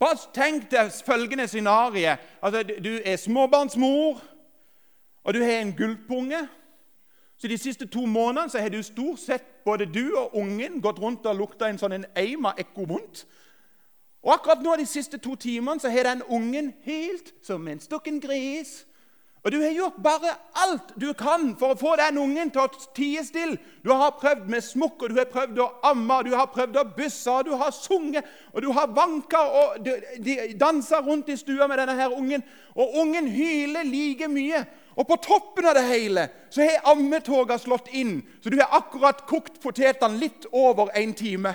Bare 0.00 0.16
tenk 0.34 0.70
deg 0.72 0.90
følgende 1.06 1.46
scenario. 1.48 2.16
Altså, 2.42 2.62
du 2.62 2.98
er 3.04 3.16
småbarnsmor, 3.16 4.22
og 5.24 5.34
du 5.34 5.42
har 5.44 5.60
en 5.60 5.76
gulpunge. 5.76 6.48
Så 7.36 7.48
De 7.48 7.58
siste 7.58 7.86
to 7.86 8.06
månedene 8.06 8.50
så 8.50 8.58
har 8.58 8.68
du 8.68 8.82
stort 8.82 9.18
sett 9.18 9.64
både 9.64 9.86
du 9.86 10.16
og 10.16 10.34
ungen 10.36 10.80
gått 10.80 10.98
rundt 10.98 11.26
og 11.26 11.36
lukta 11.36 11.68
en 11.70 11.78
sånn 11.78 11.92
en 11.96 12.04
eim 12.16 12.44
av 12.44 12.58
ekkovondt. 12.60 13.24
Og 14.22 14.34
akkurat 14.34 14.62
nå 14.62 14.76
de 14.76 14.86
siste 14.86 15.18
to 15.18 15.34
timene 15.40 15.80
så 15.80 15.88
har 15.88 16.10
den 16.10 16.22
ungen 16.28 16.74
helt 16.84 17.32
som 17.42 17.68
en 17.68 17.80
stukken 17.80 18.20
gris. 18.20 18.82
Og 19.40 19.52
du 19.52 19.56
har 19.62 19.72
gjort 19.72 20.02
bare 20.04 20.34
alt 20.60 20.90
du 21.00 21.14
kan 21.16 21.54
for 21.56 21.72
å 21.72 21.78
få 21.80 21.94
den 21.96 22.18
ungen 22.20 22.50
til 22.52 22.60
å 22.60 22.88
tie 22.96 23.22
stille. 23.24 23.56
Du 23.80 23.88
har 23.96 24.18
prøvd 24.20 24.50
med 24.52 24.60
smokk, 24.60 25.06
du 25.08 25.16
har 25.16 25.30
prøvd 25.32 25.62
å 25.64 25.68
amme, 25.88 26.18
du 26.26 26.34
har 26.36 26.50
prøvd 26.52 26.76
å 26.76 26.84
bysse, 26.96 27.32
og 27.32 27.48
du 27.48 27.54
har 27.56 27.72
sunget, 27.72 28.28
og 28.52 28.60
du 28.60 28.68
har 28.76 28.92
vanka 28.92 29.40
og 29.62 29.88
de 30.20 30.36
dansa 30.60 31.00
rundt 31.06 31.32
i 31.32 31.38
stua 31.40 31.70
med 31.70 31.80
denne 31.80 31.96
her 31.96 32.12
ungen. 32.12 32.44
Og 32.76 33.00
ungen 33.00 33.32
hyler 33.32 33.88
like 33.88 34.28
mye. 34.28 34.60
Og 35.00 35.08
på 35.08 35.16
toppen 35.24 35.70
av 35.70 35.78
det 35.78 35.86
hele 35.88 36.26
så 36.52 36.66
har 36.66 36.92
ammetoga 36.92 37.56
slått 37.62 37.88
inn, 37.96 38.18
så 38.44 38.52
du 38.52 38.58
har 38.60 38.76
akkurat 38.76 39.24
kokt 39.24 39.56
potetene 39.62 40.20
litt 40.20 40.44
over 40.52 40.92
en 40.92 41.16
time. 41.16 41.54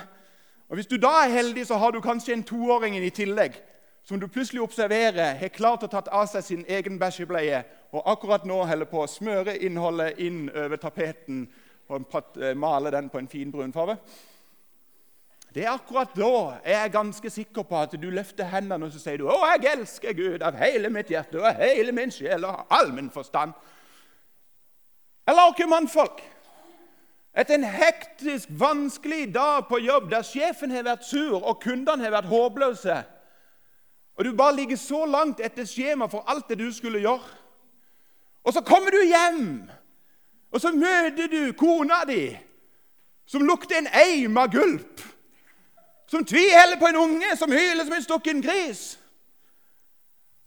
Og 0.68 0.74
Hvis 0.74 0.86
du 0.86 0.96
da 0.96 1.12
er 1.24 1.34
heldig, 1.34 1.66
så 1.66 1.76
har 1.78 1.90
du 1.90 2.00
kanskje 2.00 2.32
en 2.32 2.44
toåring 2.44 2.96
i 2.98 3.10
tillegg 3.10 3.60
som 4.06 4.20
du 4.20 4.28
plutselig 4.30 4.62
observerer 4.62 5.34
har 5.34 5.50
klart 5.50 5.82
å 5.82 5.90
tatt 5.90 6.08
av 6.14 6.28
seg 6.30 6.44
sin 6.44 6.64
egen 6.68 6.98
bæsjebleie 6.98 7.64
og 7.90 8.06
akkurat 8.06 8.44
nå 8.46 8.60
holder 8.66 8.86
på 8.90 9.00
å 9.02 9.10
smøre 9.10 9.56
innholdet 9.66 10.20
inn 10.22 10.44
over 10.50 10.78
tapeten 10.78 11.46
og 11.90 12.14
eh, 12.38 12.54
male 12.54 12.90
den 12.94 13.10
på 13.10 13.18
en 13.18 13.28
fin 13.30 13.50
brun 13.50 13.74
farge. 13.74 13.96
Det 15.54 15.64
er 15.64 15.72
akkurat 15.72 16.14
da 16.14 16.30
jeg 16.66 16.76
er 16.76 16.92
ganske 16.92 17.30
sikker 17.30 17.66
på 17.66 17.78
at 17.80 17.94
du 17.98 18.10
løfter 18.10 18.46
hendene 18.50 18.86
og 18.86 18.92
så 18.92 19.00
sier 19.00 19.18
du, 19.18 19.26
'Å, 19.26 19.56
jeg 19.56 19.72
elsker 19.72 20.12
Gud 20.12 20.42
av 20.42 20.58
hele 20.60 20.90
mitt 20.90 21.10
hjerte 21.10 21.40
og 21.40 21.62
hele 21.62 21.92
min 21.92 22.10
sjel 22.10 22.44
og 22.44 22.66
all 22.70 22.92
min 22.92 23.10
forstand'. 23.10 23.54
Eller 25.26 25.54
dere 25.56 25.68
mannfolk. 25.70 26.22
Etter 27.36 27.54
en 27.54 27.64
hektisk, 27.64 28.48
vanskelig 28.48 29.34
dag 29.34 29.66
på 29.68 29.78
jobb 29.84 30.08
der 30.10 30.24
sjefen 30.24 30.70
har 30.72 30.86
vært 30.86 31.04
sur 31.04 31.36
og 31.42 31.60
kundene 31.60 32.04
har 32.04 32.14
vært 32.14 32.30
håpløse, 32.30 33.02
og 34.16 34.24
du 34.24 34.32
bare 34.32 34.56
ligger 34.56 34.78
så 34.80 35.02
langt 35.04 35.42
etter 35.44 35.68
skjema 35.68 36.08
for 36.08 36.24
alt 36.26 36.48
det 36.48 36.56
du 36.58 36.70
skulle 36.72 37.02
gjøre 37.04 37.34
Og 38.44 38.52
så 38.52 38.60
kommer 38.60 38.90
du 38.90 39.02
hjem, 39.02 39.70
og 40.50 40.60
så 40.60 40.70
møter 40.72 41.26
du 41.28 41.52
kona 41.52 42.04
di, 42.08 42.38
som 43.26 43.42
lukter 43.42 43.78
en 43.78 43.88
eim 43.92 44.38
av 44.38 44.48
gulp 44.52 45.02
som 46.06 46.24
tviholder 46.24 46.78
på 46.78 46.86
en 46.86 46.96
unge 46.96 47.36
som 47.36 47.52
hyler 47.52 47.84
som 47.84 47.92
en 47.92 48.02
stukken 48.02 48.42
gris. 48.42 48.98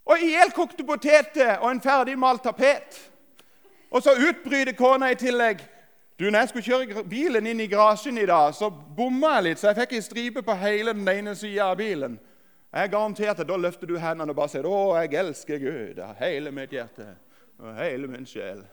Og 0.05 0.21
ihjelkokte 0.23 0.83
poteter 0.87 1.57
og 1.57 1.71
en 1.71 1.81
ferdigmalt 1.81 2.43
tapet. 2.43 3.11
Og 3.91 4.03
så 4.03 4.15
utbryter 4.15 4.73
kona 4.77 5.11
i 5.11 5.19
tillegg. 5.19 5.59
Du, 6.19 6.29
når 6.29 6.39
jeg 6.39 6.49
skulle 6.49 6.63
kjøre 6.63 7.03
bilen 7.07 7.45
inn 7.47 7.59
i 7.63 7.67
garasjen 7.71 8.17
i 8.17 8.25
dag, 8.27 8.51
så 8.55 8.67
bomma 8.69 9.37
jeg 9.37 9.43
litt, 9.43 9.59
så 9.61 9.69
jeg 9.69 9.77
fikk 9.77 9.93
ei 9.95 10.01
stripe 10.03 10.41
på 10.43 10.55
hele 10.59 10.91
den 10.91 11.07
ene 11.07 11.35
sida 11.35 11.69
av 11.71 11.77
bilen. 11.79 12.17
Jeg 12.73 12.91
garanterte, 12.91 13.43
Da 13.43 13.55
løfter 13.57 13.87
du 13.87 13.97
hendene 13.97 14.31
og 14.31 14.35
bare 14.35 14.49
sier 14.49 14.63
'Å, 14.63 15.01
jeg 15.01 15.13
elsker 15.13 15.57
Gud 15.57 15.99
av 15.99 16.15
hele 16.19 16.51
mitt 16.51 16.69
hjerte 16.69 17.15
og 17.59 17.75
hele 17.75 18.07
min 18.07 18.25
sjel' 18.25 18.65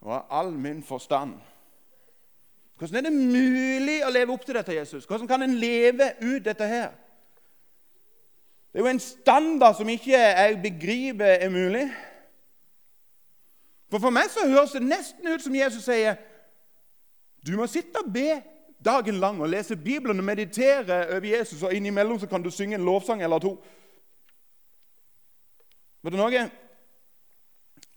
og 0.00 0.12
av 0.12 0.24
all 0.30 0.52
min 0.52 0.82
forstand. 0.82 1.34
Hvordan 2.78 2.96
er 2.96 3.10
det 3.10 3.12
mulig 3.12 4.00
å 4.06 4.10
leve 4.10 4.32
opp 4.32 4.44
til 4.44 4.54
dette, 4.54 4.74
Jesus? 4.74 5.04
Hvordan 5.04 5.28
kan 5.28 5.42
en 5.42 5.54
leve 5.54 6.12
ut 6.22 6.44
dette 6.44 6.66
her? 6.66 6.88
Det 8.72 8.78
er 8.78 8.84
jo 8.84 8.86
en 8.86 8.98
standard 8.98 9.76
som 9.76 9.88
ikke 9.88 10.18
jeg 10.18 10.62
begriper 10.62 11.26
er 11.26 11.48
mulig. 11.50 11.92
For 13.90 13.98
For 13.98 14.10
meg 14.10 14.30
så 14.30 14.48
høres 14.48 14.70
det 14.70 14.82
nesten 14.82 15.28
ut 15.28 15.42
som 15.42 15.54
Jesus 15.54 15.84
sier 15.84 16.16
du 17.46 17.56
må 17.56 17.66
sitte 17.70 18.02
og 18.02 18.12
be 18.12 18.40
dagen 18.84 19.20
lang 19.20 19.40
og 19.40 19.48
lese 19.48 19.76
Bibelen 19.76 20.18
og 20.18 20.24
meditere 20.24 21.02
over 21.16 21.26
Jesus, 21.26 21.62
og 21.62 21.74
innimellom 21.74 22.20
så 22.20 22.28
kan 22.28 22.42
du 22.42 22.50
synge 22.50 22.78
en 22.78 22.84
lovsang 22.84 23.22
eller 23.22 23.38
to. 23.38 23.54
Vet 26.02 26.14
du 26.14 26.20
noe? 26.20 26.44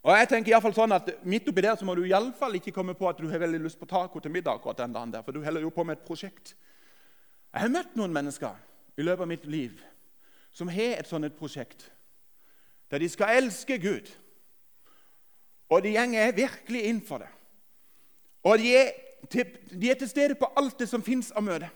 Og 0.03 0.11
jeg 0.17 0.27
tenker 0.27 0.51
i 0.51 0.59
fall 0.59 0.75
sånn 0.75 0.91
at 0.91 1.13
Midt 1.23 1.47
oppi 1.47 1.63
der 1.63 1.77
så 1.79 1.87
må 1.87 1.95
du 1.95 2.03
i 2.03 2.15
alle 2.15 2.33
fall 2.35 2.57
ikke 2.59 2.73
komme 2.75 2.95
på 2.99 3.07
at 3.07 3.21
du 3.21 3.29
har 3.31 3.39
veldig 3.39 3.61
lyst 3.63 3.79
på 3.79 3.87
taco 3.87 4.19
til 4.19 4.31
middag. 4.31 4.59
akkurat 4.59 4.77
den 4.77 4.93
dagen 4.93 5.11
der, 5.11 5.23
For 5.23 5.31
du 5.31 5.41
heller 5.41 5.61
jo 5.61 5.69
på 5.69 5.83
med 5.83 5.97
et 5.97 6.05
prosjekt. 6.05 6.55
Jeg 7.53 7.61
har 7.61 7.71
møtt 7.71 7.95
noen 7.95 8.13
mennesker 8.13 8.55
i 8.97 9.01
løpet 9.01 9.21
av 9.21 9.27
mitt 9.27 9.45
liv 9.45 9.79
som 10.53 10.67
har 10.67 10.99
et 10.99 11.07
sånt 11.07 11.25
et 11.25 11.37
prosjekt. 11.37 11.91
Der 12.91 12.99
de 12.99 13.09
skal 13.09 13.37
elske 13.37 13.77
Gud. 13.81 14.11
Og 15.69 15.81
de 15.81 15.95
gjenger 15.95 16.35
virkelig 16.35 16.83
inn 16.89 17.01
for 17.01 17.23
det. 17.23 17.29
Og 18.43 18.59
de 18.59 18.75
er, 18.75 18.91
de 19.31 19.89
er 19.89 19.95
til 19.99 20.09
stede 20.09 20.35
på 20.35 20.49
alt 20.57 20.79
det 20.79 20.89
som 20.89 21.03
fins 21.03 21.31
av 21.31 21.43
møte. 21.43 21.69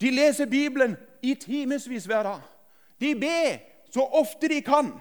De 0.00 0.10
leser 0.10 0.46
Bibelen 0.46 0.96
i 1.22 1.34
timevis 1.34 2.06
hver 2.06 2.22
dag. 2.22 2.40
De 3.00 3.14
ber 3.14 3.58
så 3.94 4.00
ofte 4.00 4.48
de 4.48 4.60
kan. 4.62 4.92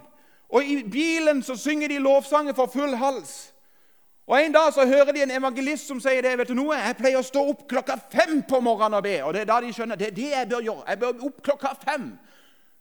Og 0.50 0.64
i 0.64 0.84
bilen 0.92 1.44
så 1.44 1.56
synger 1.56 1.88
de 1.88 2.00
lovsanger 2.00 2.54
for 2.54 2.72
full 2.74 2.96
hals. 2.96 3.54
Og 4.28 4.42
En 4.42 4.52
dag 4.52 4.74
så 4.74 4.86
hører 4.88 5.12
de 5.12 5.24
en 5.24 5.32
evangelist 5.32 5.88
som 5.88 6.00
sier 6.00 6.22
det. 6.22 6.38
vet 6.38 6.48
du 6.48 6.54
noe, 6.54 6.76
Jeg 6.76 6.96
pleier 6.98 7.20
å 7.20 7.24
stå 7.24 7.50
opp 7.50 7.68
klokka 7.68 7.96
fem 8.12 8.44
på 8.50 8.60
morgenen 8.60 8.94
og 8.94 9.04
be. 9.04 9.24
Og 9.24 9.34
Det 9.34 9.42
er 9.42 9.46
da 9.46 9.62
de 9.62 9.74
skjønner 9.74 9.96
det 9.96 10.08
er 10.08 10.16
det 10.16 10.30
jeg 10.32 10.50
bør 10.50 10.62
gjøre. 10.62 10.84
Jeg 10.88 11.00
bør 11.00 11.26
opp 11.26 11.42
klokka 11.44 11.74
fem. 11.86 12.18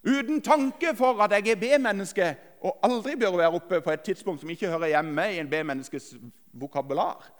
Uten 0.07 0.41
tanke 0.41 0.95
for 0.95 1.21
at 1.21 1.31
jeg 1.31 1.47
er 1.47 1.55
B-menneske 1.55 2.35
og 2.61 2.79
aldri 2.83 3.15
bør 3.15 3.37
være 3.37 3.53
oppe 3.53 3.81
på 3.81 3.91
et 3.91 4.01
tidspunkt 4.01 4.41
som 4.41 4.49
ikke 4.49 4.67
hører 4.67 4.87
hjemme 4.87 5.33
i 5.33 5.39
en 5.39 5.49
B-menneskes 5.49 6.15
vokabular. 6.53 7.31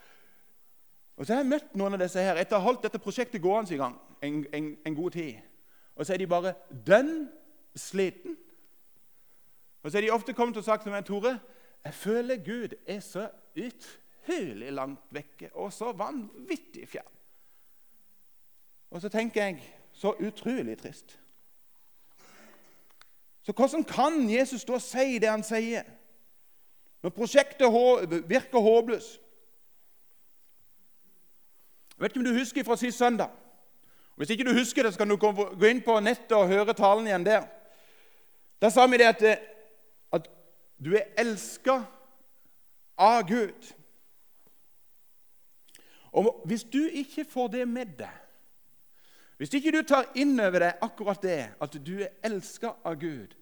Og 1.17 1.25
så 1.25 1.33
har 1.33 1.41
jeg 1.41 1.49
møtt 1.49 1.75
noen 1.75 1.97
av 1.97 2.01
disse 2.01 2.21
her 2.21 2.37
etter 2.37 2.57
å 2.57 2.61
ha 2.61 2.69
holdt 2.69 2.83
dette 2.85 3.01
prosjektet 3.01 3.41
gående 3.41 3.73
i 3.73 3.79
gang 3.79 3.95
en, 4.21 4.43
en, 4.53 4.71
en 4.85 4.97
god 4.97 5.15
tid. 5.17 5.39
Og 5.97 6.05
så 6.05 6.13
er 6.13 6.21
de 6.21 6.29
bare 6.29 6.53
dønn 6.85 7.27
sliten. 7.77 8.37
Og 9.83 9.91
så 9.91 9.97
er 9.97 10.05
de 10.05 10.13
ofte 10.13 10.33
kommet 10.37 10.57
og 10.57 10.65
sagt 10.65 10.85
til 10.85 10.93
meg, 10.93 11.05
Tore, 11.05 11.39
jeg 11.85 11.93
føler 11.93 12.43
Gud 12.45 12.75
er 12.85 12.99
så 13.01 13.29
utrolig 13.57 14.73
langt 14.73 15.05
vekke 15.15 15.49
og 15.55 15.73
så 15.73 15.91
vanvittig 15.97 16.87
fjern. 16.89 17.13
Og 18.91 19.01
så 19.01 19.09
tenker 19.09 19.43
jeg 19.43 19.63
så 19.93 20.13
utrolig 20.19 20.77
trist. 20.77 21.19
Så 23.41 23.53
hvordan 23.55 23.83
kan 23.83 24.29
Jesus 24.29 24.63
og 24.69 24.81
si 24.81 25.19
det 25.19 25.29
han 25.29 25.43
sier, 25.43 25.87
når 27.01 27.13
prosjektet 27.15 27.73
virker 28.27 28.59
håpløst? 28.59 29.26
Jeg 31.97 32.03
vet 32.03 32.11
ikke 32.11 32.19
om 32.19 32.25
du 32.25 32.39
husker 32.39 32.63
fra 32.63 32.77
sist 32.77 32.97
søndag. 32.97 33.29
Hvis 34.15 34.29
ikke 34.29 34.43
du 34.43 34.53
husker 34.53 34.83
det, 34.83 34.93
så 34.93 34.99
kan 34.99 35.09
du 35.09 35.17
gå 35.17 35.65
inn 35.65 35.81
på 35.81 35.99
nettet 35.99 36.37
og 36.37 36.47
høre 36.47 36.73
talen 36.73 37.07
igjen 37.07 37.25
der. 37.25 37.47
Der 38.61 38.69
sa 38.69 38.85
vi 38.85 38.97
det 38.97 39.09
at 39.09 39.23
at 40.13 40.29
du 40.85 40.93
er 40.95 41.09
elska 41.17 41.81
av 42.97 43.27
Gud. 43.27 43.73
Og 46.11 46.41
Hvis 46.45 46.63
du 46.63 46.87
ikke 46.87 47.25
får 47.25 47.47
det 47.47 47.67
med 47.67 47.85
deg, 47.97 48.13
hvis 49.37 49.53
ikke 49.53 49.71
du 49.71 49.83
tar 49.85 50.07
inn 50.15 50.39
over 50.39 50.59
deg 50.59 50.79
akkurat 50.81 51.21
det, 51.21 51.49
at 51.61 51.75
du 51.85 51.99
er 52.01 52.15
elska 52.25 52.71
av 52.85 52.95
Gud, 52.97 53.35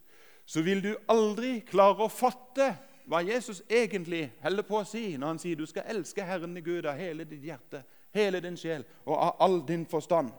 så 0.45 0.61
vil 0.61 0.83
du 0.83 0.95
aldri 1.07 1.61
klare 1.67 2.03
å 2.03 2.11
fatte 2.11 2.73
hva 3.07 3.21
Jesus 3.23 3.61
egentlig 3.69 4.27
holder 4.41 4.65
på 4.67 4.81
å 4.81 4.87
si 4.87 5.05
når 5.15 5.27
han 5.27 5.39
sier 5.39 5.55
du 5.55 5.65
skal 5.69 5.87
elske 5.87 6.25
Herren 6.25 6.57
i 6.57 6.63
Gud 6.65 6.85
av 6.85 6.99
hele 6.99 7.23
ditt 7.23 7.45
hjerte, 7.47 7.83
hele 8.15 8.41
din 8.43 8.57
sjel 8.57 8.85
og 9.05 9.15
av 9.17 9.43
all 9.43 9.61
din 9.67 9.85
forstand. 9.85 10.31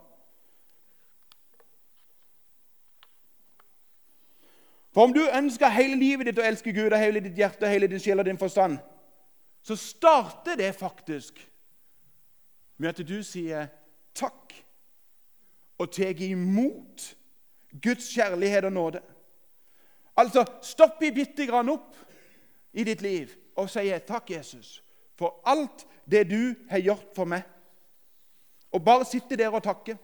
For 4.97 5.05
om 5.05 5.13
du 5.13 5.27
ønsker 5.29 5.69
hele 5.69 5.99
livet 6.01 6.31
ditt 6.31 6.39
å 6.41 6.45
elske 6.47 6.73
Gud 6.73 6.95
av 6.97 7.03
hele 7.03 7.21
ditt 7.21 7.37
hjerte, 7.37 7.69
hele 7.69 7.89
din 7.91 8.01
sjel 8.01 8.23
og 8.23 8.25
din 8.25 8.41
forstand, 8.41 8.79
så 9.61 9.77
starter 9.77 10.57
det 10.57 10.71
faktisk 10.73 11.43
med 12.81 12.95
at 12.95 13.03
du 13.05 13.19
sier 13.25 13.69
takk 14.17 14.55
og 15.77 15.93
tar 15.93 16.23
imot 16.25 17.11
Guds 17.83 18.09
kjærlighet 18.15 18.65
og 18.65 18.73
nåde. 18.73 19.03
Altså 20.17 20.47
stopp 20.65 21.03
i 21.05 21.13
bitte 21.13 21.45
grann 21.45 21.69
opp 21.69 21.97
i 22.73 22.85
ditt 22.89 23.05
liv 23.05 23.35
og 23.57 23.69
sier 23.73 24.01
takk, 24.05 24.31
Jesus, 24.33 24.81
for 25.17 25.43
alt 25.45 25.85
det 26.09 26.25
du 26.31 26.55
har 26.71 26.81
gjort 26.81 27.13
for 27.17 27.29
meg. 27.29 27.45
Og 28.73 28.85
bare 28.85 29.05
sitte 29.09 29.37
der 29.37 29.55
og 29.55 29.63
takke. 29.63 29.97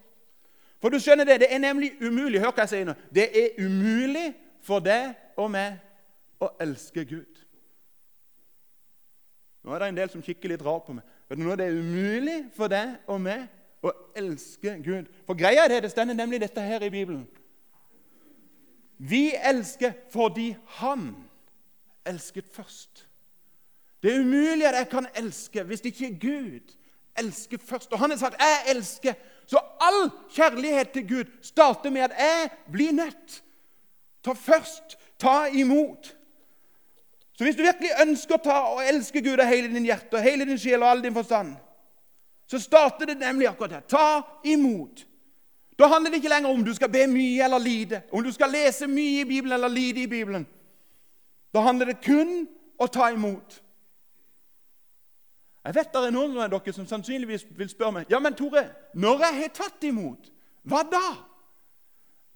For 0.82 0.90
du 0.90 0.98
skjønner 0.98 1.24
det, 1.24 1.40
det 1.44 1.54
er 1.54 1.62
nemlig 1.62 1.92
umulig 2.02 2.40
hør 2.42 2.50
hva 2.50 2.64
jeg 2.64 2.72
sier 2.72 2.88
nå, 2.88 2.94
det 3.14 3.28
er 3.38 3.58
umulig 3.62 4.32
for 4.66 4.82
deg 4.82 5.12
og 5.38 5.50
meg 5.54 5.78
å 6.42 6.50
elske 6.62 7.04
Gud. 7.06 7.42
Nå 9.62 9.74
er 9.74 9.78
det 9.78 9.90
en 9.92 10.00
del 10.00 10.10
som 10.10 10.24
kikker 10.24 10.50
litt 10.50 10.64
rart 10.66 10.88
på 10.88 10.96
meg. 10.96 11.06
Du, 11.30 11.44
nå 11.44 11.54
Det 11.56 11.68
er 11.68 11.78
umulig 11.78 12.38
for 12.56 12.72
deg 12.72 12.96
og 13.06 13.20
meg 13.22 13.46
å 13.82 13.92
elske 14.18 14.74
Gud. 14.82 15.06
For 15.26 15.38
greia 15.38 15.64
er 15.64 15.70
det, 15.70 15.84
det 15.84 15.92
stender 15.94 16.18
nemlig 16.18 16.42
dette 16.42 16.64
her 16.66 16.82
i 16.82 16.90
Bibelen. 16.90 17.24
Vi 18.98 19.32
elsker 19.34 19.94
fordi 20.10 20.52
Han 20.78 21.12
elsket 22.06 22.50
først. 22.50 23.06
Det 24.02 24.10
er 24.10 24.20
umulig 24.20 24.66
at 24.66 24.80
jeg 24.80 24.88
kan 24.90 25.06
elske 25.14 25.62
hvis 25.62 25.80
det 25.80 25.92
ikke 25.94 26.08
er 26.10 26.18
Gud 26.18 26.74
elsker 27.18 27.58
først. 27.64 27.92
Og 27.92 27.98
han 27.98 28.10
har 28.10 28.16
sagt 28.16 28.36
'jeg 28.40 28.76
elsker'. 28.76 29.14
Så 29.46 29.58
all 29.80 30.10
kjærlighet 30.30 30.90
til 30.90 31.08
Gud 31.08 31.24
starter 31.42 31.90
med 31.90 32.00
at 32.00 32.12
jeg 32.18 32.50
blir 32.72 32.92
nødt 32.92 33.42
til 34.24 34.34
først 34.34 34.98
ta 35.18 35.44
imot. 35.52 36.16
Så 37.32 37.44
hvis 37.44 37.56
du 37.56 37.62
virkelig 37.62 37.90
ønsker 38.02 38.34
å 38.34 38.44
ta 38.44 38.58
og 38.60 38.88
elske 38.88 39.22
Gud 39.22 39.40
av 39.40 39.46
hele 39.46 39.68
din 39.68 39.84
hjerte 39.84 40.14
og 40.14 40.22
hele 40.22 40.44
din 40.44 40.58
sjel 40.58 40.82
og 40.82 40.90
all 40.90 41.02
din 41.02 41.14
forstand, 41.14 41.56
så 42.46 42.58
starter 42.58 43.06
det 43.06 43.18
nemlig 43.18 43.48
akkurat 43.48 43.72
her. 43.72 43.80
Ta 43.80 44.22
imot. 44.44 45.06
Da 45.78 45.86
handler 45.86 46.10
det 46.10 46.16
ikke 46.16 46.28
lenger 46.28 46.50
om 46.50 46.64
du 46.64 46.74
skal 46.74 46.90
be 46.92 47.06
mye 47.06 47.44
eller 47.44 47.58
lite, 47.58 48.02
om 48.12 48.24
du 48.24 48.32
skal 48.32 48.50
lese 48.50 48.86
mye 48.86 49.20
i 49.20 49.24
Bibelen 49.24 49.52
eller 49.52 49.68
lite 49.68 50.00
i 50.00 50.06
Bibelen. 50.06 50.46
Da 51.54 51.60
handler 51.60 51.86
det 51.86 52.04
kun 52.04 52.28
om 52.28 52.48
å 52.82 52.88
ta 52.90 53.10
imot. 53.12 53.60
Jeg 55.62 55.74
vet 55.76 55.92
det 55.94 56.00
er 56.08 56.14
noen 56.14 56.38
av 56.42 56.50
dere 56.50 56.74
som 56.74 56.86
sannsynligvis 56.90 57.44
vil 57.54 57.70
spørre 57.70 58.00
meg 58.00 58.10
ja, 58.10 58.18
men 58.22 58.34
Tore, 58.34 58.64
når 58.98 59.26
jeg 59.26 59.38
har 59.38 59.52
tatt 59.54 59.84
imot, 59.86 60.30
hva 60.66 60.82
da? 60.86 61.06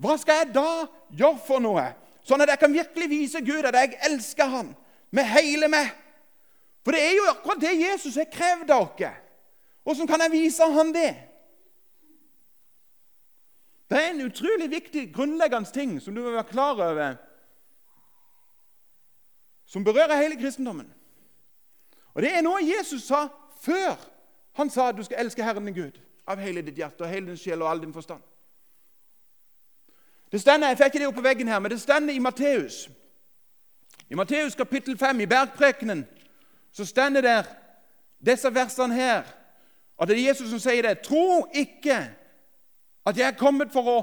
Hva 0.02 0.14
skal 0.20 0.42
jeg 0.42 0.52
da 0.54 0.86
gjøre 1.16 1.42
for 1.46 1.62
noe, 1.62 1.88
sånn 2.26 2.44
at 2.44 2.52
jeg 2.52 2.60
kan 2.62 2.74
virkelig 2.74 3.08
vise 3.10 3.42
Gud 3.42 3.66
at 3.66 3.78
jeg 3.80 3.98
elsker 4.06 4.50
Han 4.52 4.74
med 5.14 5.30
hele 5.30 5.70
meg? 5.72 5.90
For 6.86 6.94
det 6.94 7.02
er 7.02 7.16
jo 7.16 7.30
akkurat 7.32 7.62
det 7.64 7.72
Jesus 7.80 8.18
har 8.20 8.28
krevd 8.30 8.70
av 8.70 8.84
oss. 8.86 9.22
Hvordan 9.86 10.10
kan 10.10 10.22
jeg 10.26 10.34
vise 10.34 10.68
Han 10.76 10.92
det? 10.94 11.12
Det 13.90 13.98
er 13.98 14.10
en 14.10 14.26
utrolig 14.26 14.70
viktig, 14.70 15.08
grunnleggende 15.14 15.70
ting 15.70 15.96
som 16.02 16.14
du 16.14 16.22
må 16.22 16.30
være 16.34 16.50
klar 16.50 16.74
over, 16.74 17.16
som 19.66 19.84
berører 19.84 20.18
hele 20.18 20.38
kristendommen. 20.38 20.90
Og 22.16 22.22
Det 22.22 22.32
er 22.32 22.40
noe 22.42 22.64
Jesus 22.64 23.02
sa 23.04 23.26
før 23.60 23.96
han 24.56 24.70
sa 24.72 24.88
at 24.88 24.96
du 24.96 25.02
skal 25.04 25.20
elske 25.20 25.44
Herren 25.44 25.66
din 25.68 25.74
Gud 25.76 25.98
av 26.26 26.40
hele 26.40 26.62
ditt 26.64 26.78
hjerte 26.80 27.04
og 27.04 27.10
hele 27.12 27.28
din 27.28 27.36
sjel 27.36 27.60
og 27.62 27.68
all 27.70 27.80
din 27.82 27.92
forstand. 27.92 28.22
Det 30.32 30.40
stender, 30.40 30.68
Jeg 30.68 30.78
fikk 30.78 30.86
ikke 30.86 30.98
det 30.98 31.08
opp 31.08 31.14
på 31.14 31.22
veggen 31.22 31.48
her, 31.48 31.58
men 31.58 31.70
det 31.70 31.80
stender 31.80 32.14
i 32.14 32.18
Matteus. 32.18 32.88
I 34.10 34.14
Matteus 34.14 34.54
kapittel 34.54 34.98
5, 34.98 35.20
i 35.20 35.26
Bergprekenen, 35.26 36.06
så 36.72 36.84
stender 36.84 37.20
der 37.20 37.42
disse 38.26 38.54
versene 38.54 38.94
her. 38.94 39.22
At 40.00 40.08
det 40.08 40.16
er 40.16 40.28
Jesus 40.28 40.50
som 40.50 40.58
sier 40.58 40.82
det. 40.82 40.98
Tro 41.04 41.46
ikke 41.54 41.98
at 43.06 43.16
jeg 43.18 43.28
er 43.28 43.38
kommet 43.38 43.72
for 43.72 43.88
å 43.92 43.98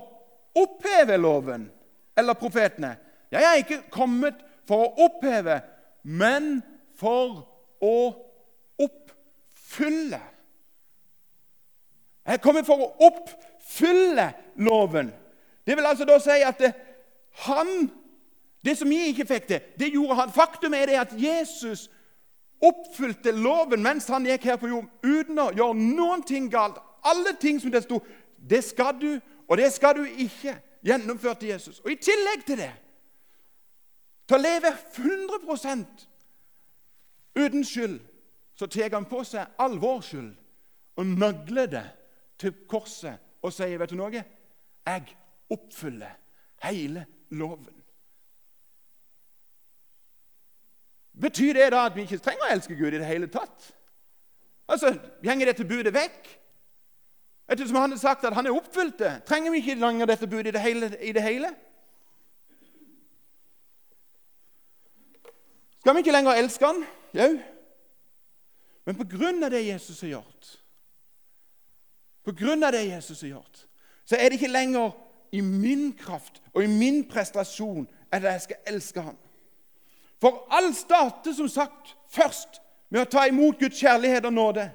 oppheve 0.56 1.18
loven 1.18 1.72
eller 2.18 2.34
profetene. 2.34 2.96
Jeg 3.32 3.44
er 3.44 3.58
ikke 3.58 3.82
kommet 3.92 4.38
for 4.68 4.86
å 4.86 5.08
oppheve, 5.08 5.62
men 6.04 6.62
for 6.96 7.53
å 7.84 7.98
oppfylle. 8.82 10.22
Jeg 12.24 12.38
er 12.38 12.44
kommet 12.44 12.68
for 12.68 12.80
å 12.80 12.92
oppfylle 13.10 14.30
loven. 14.64 15.12
Det 15.68 15.76
vil 15.78 15.88
altså 15.88 16.08
da 16.08 16.16
si 16.24 16.40
at 16.44 16.60
det, 16.60 16.72
han 17.48 17.92
Det 18.64 18.78
som 18.80 18.92
jeg 18.92 19.10
ikke 19.12 19.26
fikk 19.28 19.48
til, 19.48 19.64
det 19.76 19.90
gjorde 19.92 20.16
han. 20.16 20.30
Faktum 20.32 20.74
er 20.74 20.86
det 20.88 20.96
at 20.96 21.10
Jesus 21.20 21.90
oppfylte 22.64 23.34
loven 23.36 23.84
mens 23.84 24.08
han 24.08 24.24
gikk 24.24 24.46
her 24.48 24.60
på 24.62 24.70
jord, 24.72 24.86
uten 25.04 25.42
å 25.44 25.50
gjøre 25.52 25.76
noen 25.76 26.24
ting 26.24 26.48
galt. 26.52 26.78
Alle 27.04 27.34
ting 27.42 27.60
som 27.60 27.74
det 27.74 27.82
sto, 27.84 28.00
det 28.40 28.62
skal 28.64 28.96
du, 29.02 29.10
og 29.50 29.60
det 29.60 29.68
skal 29.76 29.98
du 30.00 30.06
ikke, 30.08 30.56
gjennomførte 30.84 31.48
Jesus. 31.48 31.82
Og 31.84 31.92
I 31.92 32.00
tillegg 32.00 32.46
til 32.48 32.62
det, 32.64 32.72
til 34.28 34.40
å 34.40 34.44
leve 34.46 34.72
100 34.72 36.08
Uten 37.36 37.64
skyld 37.66 38.00
så 38.56 38.68
tar 38.68 38.94
han 38.94 39.06
på 39.10 39.24
seg 39.26 39.56
all 39.58 39.80
og 40.96 41.06
nagler 41.06 41.66
det 41.66 41.86
til 42.38 42.54
korset 42.70 43.18
og 43.42 43.54
sier, 43.54 43.78
'Vet 43.78 43.90
du 43.90 43.96
noe? 43.96 44.24
Jeg 44.86 45.16
oppfyller 45.50 46.18
hele 46.64 47.06
loven.' 47.30 47.84
Betyr 51.22 51.54
det 51.54 51.72
da 51.72 51.86
at 51.86 51.96
vi 51.96 52.02
ikke 52.02 52.18
trenger 52.18 52.46
å 52.48 52.54
elske 52.54 52.76
Gud 52.76 52.94
i 52.94 52.98
det 52.98 53.06
hele 53.06 53.28
tatt? 53.28 53.74
Altså, 54.68 54.94
Gjenger 55.24 55.46
dette 55.46 55.66
budet 55.66 55.94
vekk? 55.94 56.40
Ettersom 57.48 57.76
han 57.76 57.92
har 57.92 57.98
sagt 57.98 58.24
at 58.26 58.34
han 58.34 58.48
er 58.48 58.56
oppfylt 58.56 58.98
det, 59.00 59.12
trenger 59.28 59.52
vi 59.52 59.58
ikke 59.62 59.76
lenger 59.76 60.10
dette 60.10 60.28
budet 60.28 60.48
i 60.48 60.52
det 60.52 60.62
hele? 60.62 60.90
I 61.02 61.12
det 61.12 61.22
hele? 61.22 61.54
Skal 65.80 65.96
vi 65.96 66.00
ikke 66.00 66.16
lenger 66.16 66.40
elske 66.40 66.66
han? 66.66 66.86
Jau. 67.14 67.40
Men 68.86 68.98
på 69.00 69.06
grunn 69.08 69.44
av 69.44 69.52
det 69.54 69.62
Jesus 69.64 70.02
har 70.02 70.10
gjort, 70.18 70.50
på 72.24 72.32
grunn 72.32 72.64
av 72.64 72.72
det 72.72 72.84
Jesus 72.88 73.22
har 73.22 73.36
gjort, 73.36 73.66
så 74.06 74.16
er 74.16 74.30
det 74.30 74.40
ikke 74.40 74.52
lenger 74.52 74.92
i 75.32 75.42
min 75.42 75.94
kraft 75.98 76.42
og 76.54 76.64
i 76.64 76.72
min 76.72 77.04
prestasjon 77.10 77.88
at 78.12 78.24
jeg 78.24 78.42
skal 78.42 78.74
elske 78.74 79.02
ham. 79.02 79.18
For 80.22 80.46
alt 80.52 80.76
starter 80.76 81.34
som 81.36 81.50
sagt 81.52 81.96
først 82.12 82.62
med 82.90 83.02
å 83.02 83.10
ta 83.10 83.26
imot 83.28 83.60
Guds 83.60 83.80
kjærlighet 83.80 84.26
og 84.30 84.34
nåde. 84.34 84.68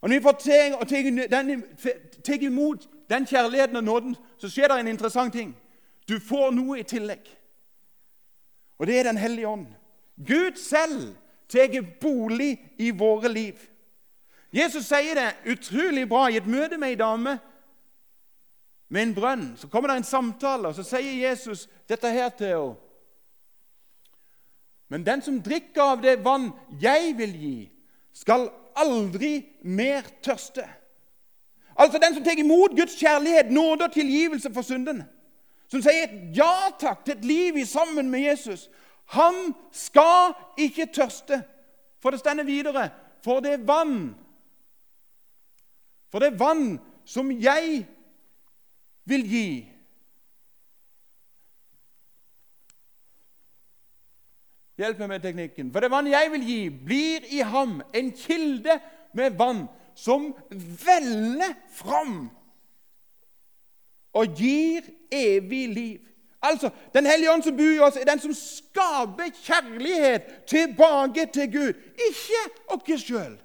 Og 0.00 0.08
når 0.08 0.16
vi 0.16 0.22
får 0.22 0.32
ta 2.24 2.38
imot 2.40 2.88
den 3.10 3.26
kjærligheten 3.26 3.76
og 3.76 3.84
nåden, 3.84 4.16
så 4.38 4.50
skjer 4.50 4.68
det 4.68 4.80
en 4.80 4.90
interessant 4.90 5.32
ting. 5.32 5.52
Du 6.08 6.18
får 6.22 6.50
noe 6.54 6.80
i 6.80 6.86
tillegg. 6.86 7.26
Og 8.78 8.86
det 8.86 8.98
er 8.98 9.04
Den 9.04 9.16
hellige 9.16 9.48
ånd. 9.48 9.66
Gud 10.16 10.56
selv 10.56 11.14
tar 11.48 11.82
bolig 12.00 12.56
i 12.78 12.90
våre 12.90 13.28
liv. 13.28 13.60
Jesus 14.52 14.86
sier 14.88 15.14
det 15.14 15.52
utrolig 15.52 16.08
bra 16.08 16.28
i 16.30 16.38
et 16.40 16.46
møte 16.48 16.78
med 16.78 16.94
ei 16.94 16.98
dame 16.98 17.36
med 18.88 19.02
en 19.02 19.14
brønn. 19.14 19.46
Så 19.58 19.68
kommer 19.68 19.90
det 19.90 19.96
en 20.00 20.08
samtale, 20.08 20.68
og 20.68 20.74
så 20.74 20.84
sier 20.86 21.28
Jesus 21.28 21.66
dette 21.88 22.10
her 22.10 22.28
til 22.28 22.54
henne. 22.54 22.82
Men 24.88 25.02
den 25.02 25.22
som 25.22 25.40
drikker 25.42 25.82
av 25.82 26.02
det 26.02 26.20
vann 26.22 26.52
jeg 26.80 27.16
vil 27.18 27.32
gi, 27.34 27.56
skal 28.14 28.46
aldri 28.78 29.40
mer 29.66 30.06
tørste. 30.22 30.62
Altså 31.76 31.98
den 31.98 32.14
som 32.14 32.24
tar 32.24 32.38
imot 32.38 32.76
Guds 32.76 32.94
kjærlighet, 32.96 33.50
nåde 33.50 33.84
og 33.84 33.92
tilgivelse 33.92 34.52
for 34.54 34.62
synden. 34.62 35.02
Som 35.68 35.82
sier 35.82 36.06
et 36.06 36.36
ja 36.38 36.70
takk 36.78 37.02
til 37.04 37.16
et 37.16 37.26
liv 37.26 37.58
i 37.58 37.66
sammen 37.66 38.08
med 38.10 38.28
Jesus. 38.28 38.68
Han 39.14 39.54
skal 39.72 40.34
ikke 40.58 40.88
tørste. 40.92 41.42
For 42.02 42.10
det 42.10 42.20
stender 42.20 42.44
videre 42.44 42.90
For 43.24 43.40
det 43.40 43.52
er 43.52 43.64
vann 43.66 44.14
For 46.10 46.22
det 46.22 46.32
er 46.32 46.38
vann 46.38 46.76
som 47.04 47.30
jeg 47.30 47.86
vil 49.06 49.24
gi 49.30 49.48
Hjelp 54.76 54.98
meg 55.00 55.08
med 55.08 55.22
teknikken. 55.24 55.70
For 55.72 55.80
det 55.80 55.88
vann 55.88 56.08
jeg 56.10 56.28
vil 56.34 56.42
gi, 56.44 56.58
blir 56.68 57.24
i 57.32 57.38
ham 57.48 57.78
en 57.96 58.10
kilde 58.12 58.74
med 59.16 59.38
vann 59.40 59.62
som 59.96 60.34
veller 60.52 61.54
fram 61.72 62.26
og 64.16 64.36
gir 64.36 64.84
evig 65.12 65.62
liv. 65.72 66.02
Altså, 66.46 66.70
Den 66.94 67.06
hellige 67.06 67.32
ånd 67.32 67.42
som 67.42 67.56
bor 67.56 67.74
i 67.74 67.82
oss, 67.82 67.96
er 67.96 68.08
den 68.08 68.20
som 68.22 68.34
skaper 68.34 69.32
kjærlighet 69.42 70.46
tilbake 70.46 71.26
til 71.34 71.52
Gud. 71.52 71.82
Ikke 72.08 72.94
oss 72.94 73.02
sjøl. 73.02 73.36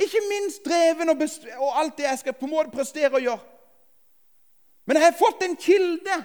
Ikke 0.00 0.22
minst 0.30 0.64
dreven 0.64 1.12
og, 1.12 1.22
og, 1.58 1.80
alt 1.80 1.98
det 1.98 2.06
jeg 2.06 2.18
skal 2.18 2.36
på 2.38 2.48
en 2.48 2.54
måte 2.54 2.72
prestere 2.72 3.12
og 3.12 3.24
gjøre. 3.24 3.40
Men 4.86 4.96
jeg 4.96 5.04
har 5.04 5.18
fått 5.18 5.44
en 5.44 5.56
kilde 5.60 6.16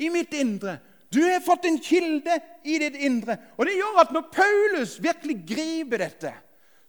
i 0.00 0.08
mitt 0.08 0.32
indre. 0.34 0.78
Du 1.12 1.20
har 1.22 1.42
fått 1.44 1.68
en 1.68 1.78
kilde 1.78 2.38
i 2.64 2.78
ditt 2.80 2.96
indre. 2.96 3.36
Og 3.58 3.68
det 3.68 3.76
gjør 3.76 4.00
at 4.02 4.14
når 4.14 4.30
Paulus 4.32 4.96
virkelig 5.02 5.36
griper 5.46 6.00
dette, 6.02 6.32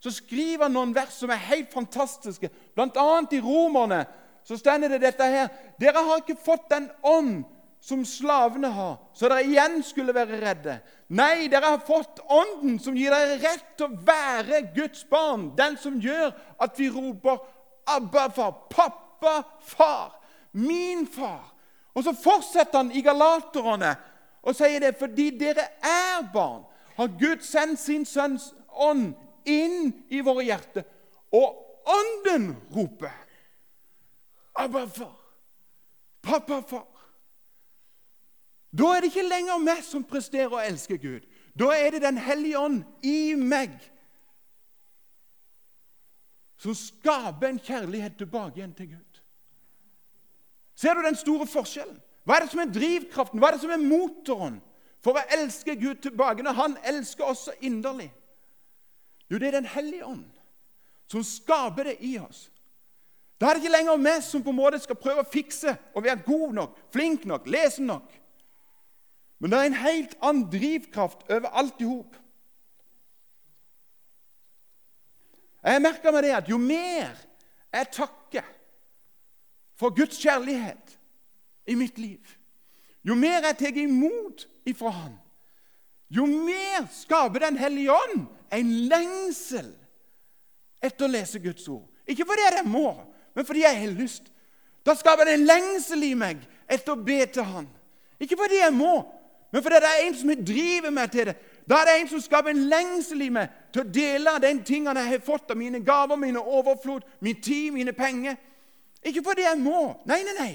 så 0.00 0.10
skriver 0.10 0.66
han 0.66 0.74
noen 0.74 0.94
vers 0.96 1.14
som 1.20 1.30
er 1.30 1.44
helt 1.50 1.70
fantastiske. 1.72 2.50
Blant 2.74 2.96
annet 3.00 3.36
i 3.36 3.42
Romerne 3.44 4.02
så 4.46 4.58
stender 4.58 4.92
det 4.92 5.02
dette 5.04 5.28
her. 5.30 5.52
Dere 5.80 6.02
har 6.08 6.22
ikke 6.22 6.38
fått 6.42 6.68
den 6.72 6.88
ånd 7.06 7.44
som 7.86 8.04
slavene 8.04 8.66
har, 8.74 8.96
så 9.14 9.28
dere 9.30 9.46
igjen 9.46 9.76
skulle 9.86 10.14
være 10.14 10.40
redde. 10.42 10.72
Nei, 11.14 11.46
dere 11.46 11.76
har 11.76 11.84
fått 11.86 12.18
Ånden, 12.26 12.80
som 12.82 12.96
gir 12.98 13.14
dere 13.14 13.36
rett 13.38 13.76
til 13.78 13.86
å 13.86 13.98
være 14.08 14.64
Guds 14.74 15.04
barn. 15.06 15.52
Den 15.54 15.76
som 15.78 16.00
gjør 16.02 16.32
at 16.58 16.74
vi 16.78 16.88
roper 16.90 17.38
'Abba, 17.86 18.28
far', 18.34 18.66
'Pappa, 18.70 19.44
far', 19.62 20.18
'Min 20.52 21.06
far'. 21.06 21.52
Og 21.94 22.04
så 22.04 22.12
fortsetter 22.12 22.78
han 22.78 22.90
i 22.90 23.02
Galaterne 23.02 23.94
og 24.42 24.54
sier 24.54 24.80
det 24.80 24.96
fordi 24.98 25.30
dere 25.30 25.68
er 25.82 26.26
barn, 26.34 26.64
har 26.96 27.06
Gud 27.06 27.42
sendt 27.42 27.80
sin 27.80 28.04
sønns 28.04 28.54
ånd 28.70 29.14
inn 29.46 29.94
i 30.10 30.20
våre 30.20 30.42
hjerter, 30.42 30.82
og 31.32 31.62
Ånden 31.86 32.56
roper. 32.74 33.14
Abba, 34.58 34.86
far. 34.86 35.14
Pappa, 36.22 36.62
far. 36.66 36.95
Da 38.76 38.92
er 38.92 39.00
det 39.00 39.12
ikke 39.12 39.28
lenger 39.28 39.60
meg 39.62 39.82
som 39.86 40.04
presterer 40.04 40.52
å 40.52 40.60
elske 40.60 40.98
Gud. 41.00 41.24
Da 41.56 41.70
er 41.72 41.94
det 41.94 42.02
Den 42.02 42.18
hellige 42.20 42.58
ånd 42.58 42.82
i 43.02 43.34
meg 43.34 43.76
som 46.60 46.74
skaper 46.74 47.50
en 47.50 47.60
kjærlighet 47.60 48.16
tilbake 48.18 48.58
igjen 48.58 48.74
til 48.74 48.88
Gud. 48.96 49.20
Ser 50.76 50.96
du 50.96 51.04
den 51.04 51.16
store 51.16 51.46
forskjellen? 51.46 51.98
Hva 52.26 52.36
er 52.36 52.44
det 52.44 52.52
som 52.52 52.62
er 52.64 52.72
drivkraften? 52.74 53.40
Hva 53.40 53.48
er 53.48 53.56
det 53.56 53.62
som 53.62 53.72
er 53.72 53.84
motoren 53.84 54.58
for 55.04 55.16
å 55.16 55.26
elske 55.36 55.76
Gud 55.78 56.02
tilbake 56.02 56.42
når 56.42 56.58
Han 56.58 56.76
elsker 56.84 57.28
oss 57.28 57.46
så 57.46 57.54
inderlig? 57.60 58.10
Jo, 59.30 59.38
det 59.38 59.48
er 59.48 59.60
Den 59.60 59.70
hellige 59.70 60.04
ånd 60.04 60.26
som 61.06 61.22
skaper 61.22 61.92
det 61.92 61.96
i 62.02 62.16
oss. 62.18 62.48
Da 63.38 63.46
er 63.46 63.54
det 63.54 63.62
ikke 63.62 63.76
lenger 63.76 64.00
vi 64.02 64.14
som 64.26 64.42
på 64.42 64.50
en 64.50 64.58
måte 64.58 64.80
skal 64.82 64.98
prøve 64.98 65.22
å 65.22 65.30
fikse 65.30 65.76
og 65.94 66.02
være 66.02 66.24
god 66.26 66.54
nok, 66.56 66.78
flink 66.90 67.26
nok, 67.28 67.46
lese 67.46 67.84
nok. 67.84 68.10
Men 69.38 69.52
det 69.52 69.58
er 69.58 69.70
en 69.70 69.80
helt 69.82 70.14
annen 70.24 70.46
drivkraft 70.52 71.26
over 71.28 71.52
alt 71.52 71.80
i 71.80 71.88
hop. 71.88 72.16
Jeg 75.66 75.82
merker 75.82 76.14
meg 76.14 76.24
det 76.24 76.34
at 76.36 76.50
jo 76.50 76.58
mer 76.62 77.16
jeg 77.74 77.88
takker 77.92 78.46
for 79.76 79.92
Guds 79.92 80.20
kjærlighet 80.22 80.94
i 81.68 81.74
mitt 81.76 81.98
liv, 81.98 82.22
jo 83.04 83.16
mer 83.18 83.42
jeg 83.48 83.58
tar 83.58 83.80
imot 83.82 84.46
ifra 84.66 84.92
Han, 84.94 85.16
jo 86.08 86.26
mer 86.30 86.86
skaper 86.94 87.42
Den 87.48 87.58
hellige 87.58 87.92
ånd 87.92 88.28
en 88.54 88.70
lengsel 88.88 89.72
etter 90.80 91.08
å 91.08 91.10
lese 91.10 91.42
Guds 91.42 91.66
ord. 91.68 91.86
Ikke 92.06 92.26
fordi 92.28 92.46
jeg 92.46 92.66
må, 92.70 92.92
men 93.34 93.46
fordi 93.46 93.64
jeg 93.64 93.80
har 93.80 93.94
lyst. 93.98 94.30
Da 94.86 94.94
skaper 94.94 95.26
det 95.26 95.34
en 95.34 95.48
lengsel 95.48 96.04
i 96.06 96.14
meg 96.14 96.44
etter 96.70 96.94
å 96.94 97.02
be 97.02 97.18
til 97.26 97.46
Han. 97.50 97.66
Ikke 98.22 98.38
fordi 98.38 98.60
jeg 98.62 98.74
må, 98.74 99.00
men 99.52 99.62
fordi 99.62 99.80
det 99.82 99.90
er 99.90 100.06
en 100.06 100.16
som 100.18 100.32
driver 100.46 100.90
meg 100.90 101.12
til 101.12 101.30
det. 101.30 101.36
Da 101.66 101.80
er 101.80 101.88
det 101.88 101.94
en 102.00 102.08
som 102.10 102.22
skaper 102.22 102.52
en 102.52 102.66
lengsel 102.70 103.24
i 103.26 103.30
meg 103.34 103.54
til 103.74 103.82
å 103.82 103.90
dele 103.90 104.36
den 104.42 104.62
tingene 104.66 105.02
jeg 105.02 105.16
har 105.16 105.24
fått 105.26 105.50
av 105.50 105.58
mine 105.58 105.80
gaver, 105.86 106.18
mine 106.18 106.42
overflod, 106.42 107.06
min 107.20 107.40
tid, 107.42 107.72
mine 107.74 107.94
penger. 107.96 108.36
Ikke 109.06 109.24
fordi 109.26 109.46
jeg 109.46 109.58
må, 109.62 109.88
nei, 110.06 110.20
nei, 110.26 110.34
nei. 110.38 110.54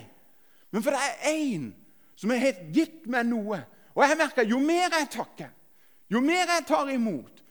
men 0.72 0.84
fordi 0.84 0.98
det 0.98 1.12
er 1.12 1.36
en 1.36 1.70
som 2.16 2.32
har 2.36 2.60
gitt 2.74 3.08
meg 3.12 3.28
noe. 3.28 3.60
Og 3.96 4.04
jeg 4.06 4.18
merker 4.20 4.48
jo 4.48 4.60
mer 4.64 4.94
jeg 4.94 5.10
takker, 5.12 5.50
jo 6.12 6.22
mer 6.24 6.46
jeg 6.48 6.68
tar 6.68 6.92
imot, 6.92 7.42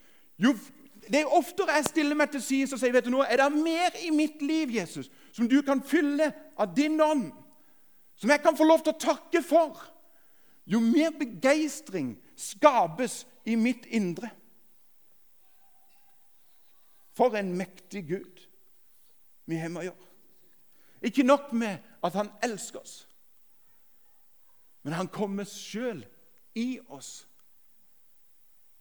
jo 0.41 0.55
det 1.11 1.19
er 1.21 1.33
oftere 1.33 1.75
jeg 1.75 1.89
stiller 1.89 2.15
meg 2.15 2.31
til 2.31 2.41
side 2.45 2.75
og 2.75 2.79
sier 2.79 2.93
vet 2.93 3.05
du 3.05 3.11
noe, 3.11 3.25
er 3.27 3.41
det 3.41 3.49
mer 3.57 3.97
i 4.05 4.11
mitt 4.13 4.41
liv 4.45 4.71
Jesus, 4.77 5.09
som 5.33 5.49
du 5.49 5.59
kan 5.65 5.81
fylle 5.83 6.29
av 6.57 6.75
din 6.75 6.99
ånd, 7.01 7.31
som 8.15 8.29
jeg 8.29 8.41
kan 8.43 8.57
få 8.57 8.67
lov 8.69 8.83
til 8.85 8.93
å 8.93 9.01
takke 9.01 9.41
for, 9.43 9.81
jo 10.71 10.79
mer 10.79 11.11
begeistring 11.19 12.15
skapes 12.39 13.25
i 13.45 13.57
mitt 13.59 13.85
indre. 13.85 14.29
For 17.11 17.35
en 17.35 17.51
mektig 17.57 18.05
Gud 18.07 18.45
vi 19.45 19.59
har 19.59 19.71
med 19.73 19.83
å 19.83 19.87
gjøre. 19.89 20.07
Ikke 21.11 21.25
nok 21.25 21.51
med 21.57 21.81
at 22.05 22.15
han 22.15 22.29
elsker 22.45 22.79
oss, 22.79 22.95
men 24.85 24.95
han 24.95 25.09
kommer 25.11 25.49
sjøl 25.49 26.03
i 26.57 26.79
oss 26.89 27.25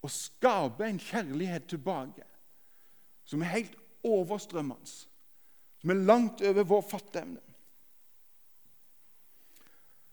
og 0.00 0.12
skaper 0.12 0.86
en 0.86 1.00
kjærlighet 1.00 1.66
tilbake 1.68 2.24
som 3.28 3.42
er 3.42 3.52
helt 3.52 3.76
overstrømmende, 4.06 4.94
som 5.80 5.92
er 5.92 6.04
langt 6.08 6.40
over 6.44 6.66
vår 6.66 6.86
fatteevne. 6.88 7.40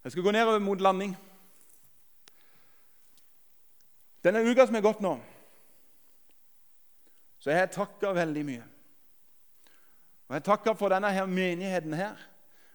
Jeg 0.04 0.12
skal 0.12 0.24
gå 0.24 0.32
nedover 0.32 0.60
mot 0.64 0.82
landing. 0.82 1.16
Denne 4.26 4.44
uka 4.46 4.66
som 4.68 4.76
er 4.76 4.86
gått 4.86 5.04
nå, 5.04 5.14
så 7.38 7.52
har 7.54 7.64
jeg 7.64 7.76
takka 7.78 8.12
veldig 8.18 8.44
mye. 8.48 8.66
Og 10.28 10.36
Jeg 10.36 10.44
takker 10.44 10.76
for 10.76 10.92
denne 10.92 11.12
her 11.14 11.28
menigheten 11.32 11.94
her. 11.96 12.18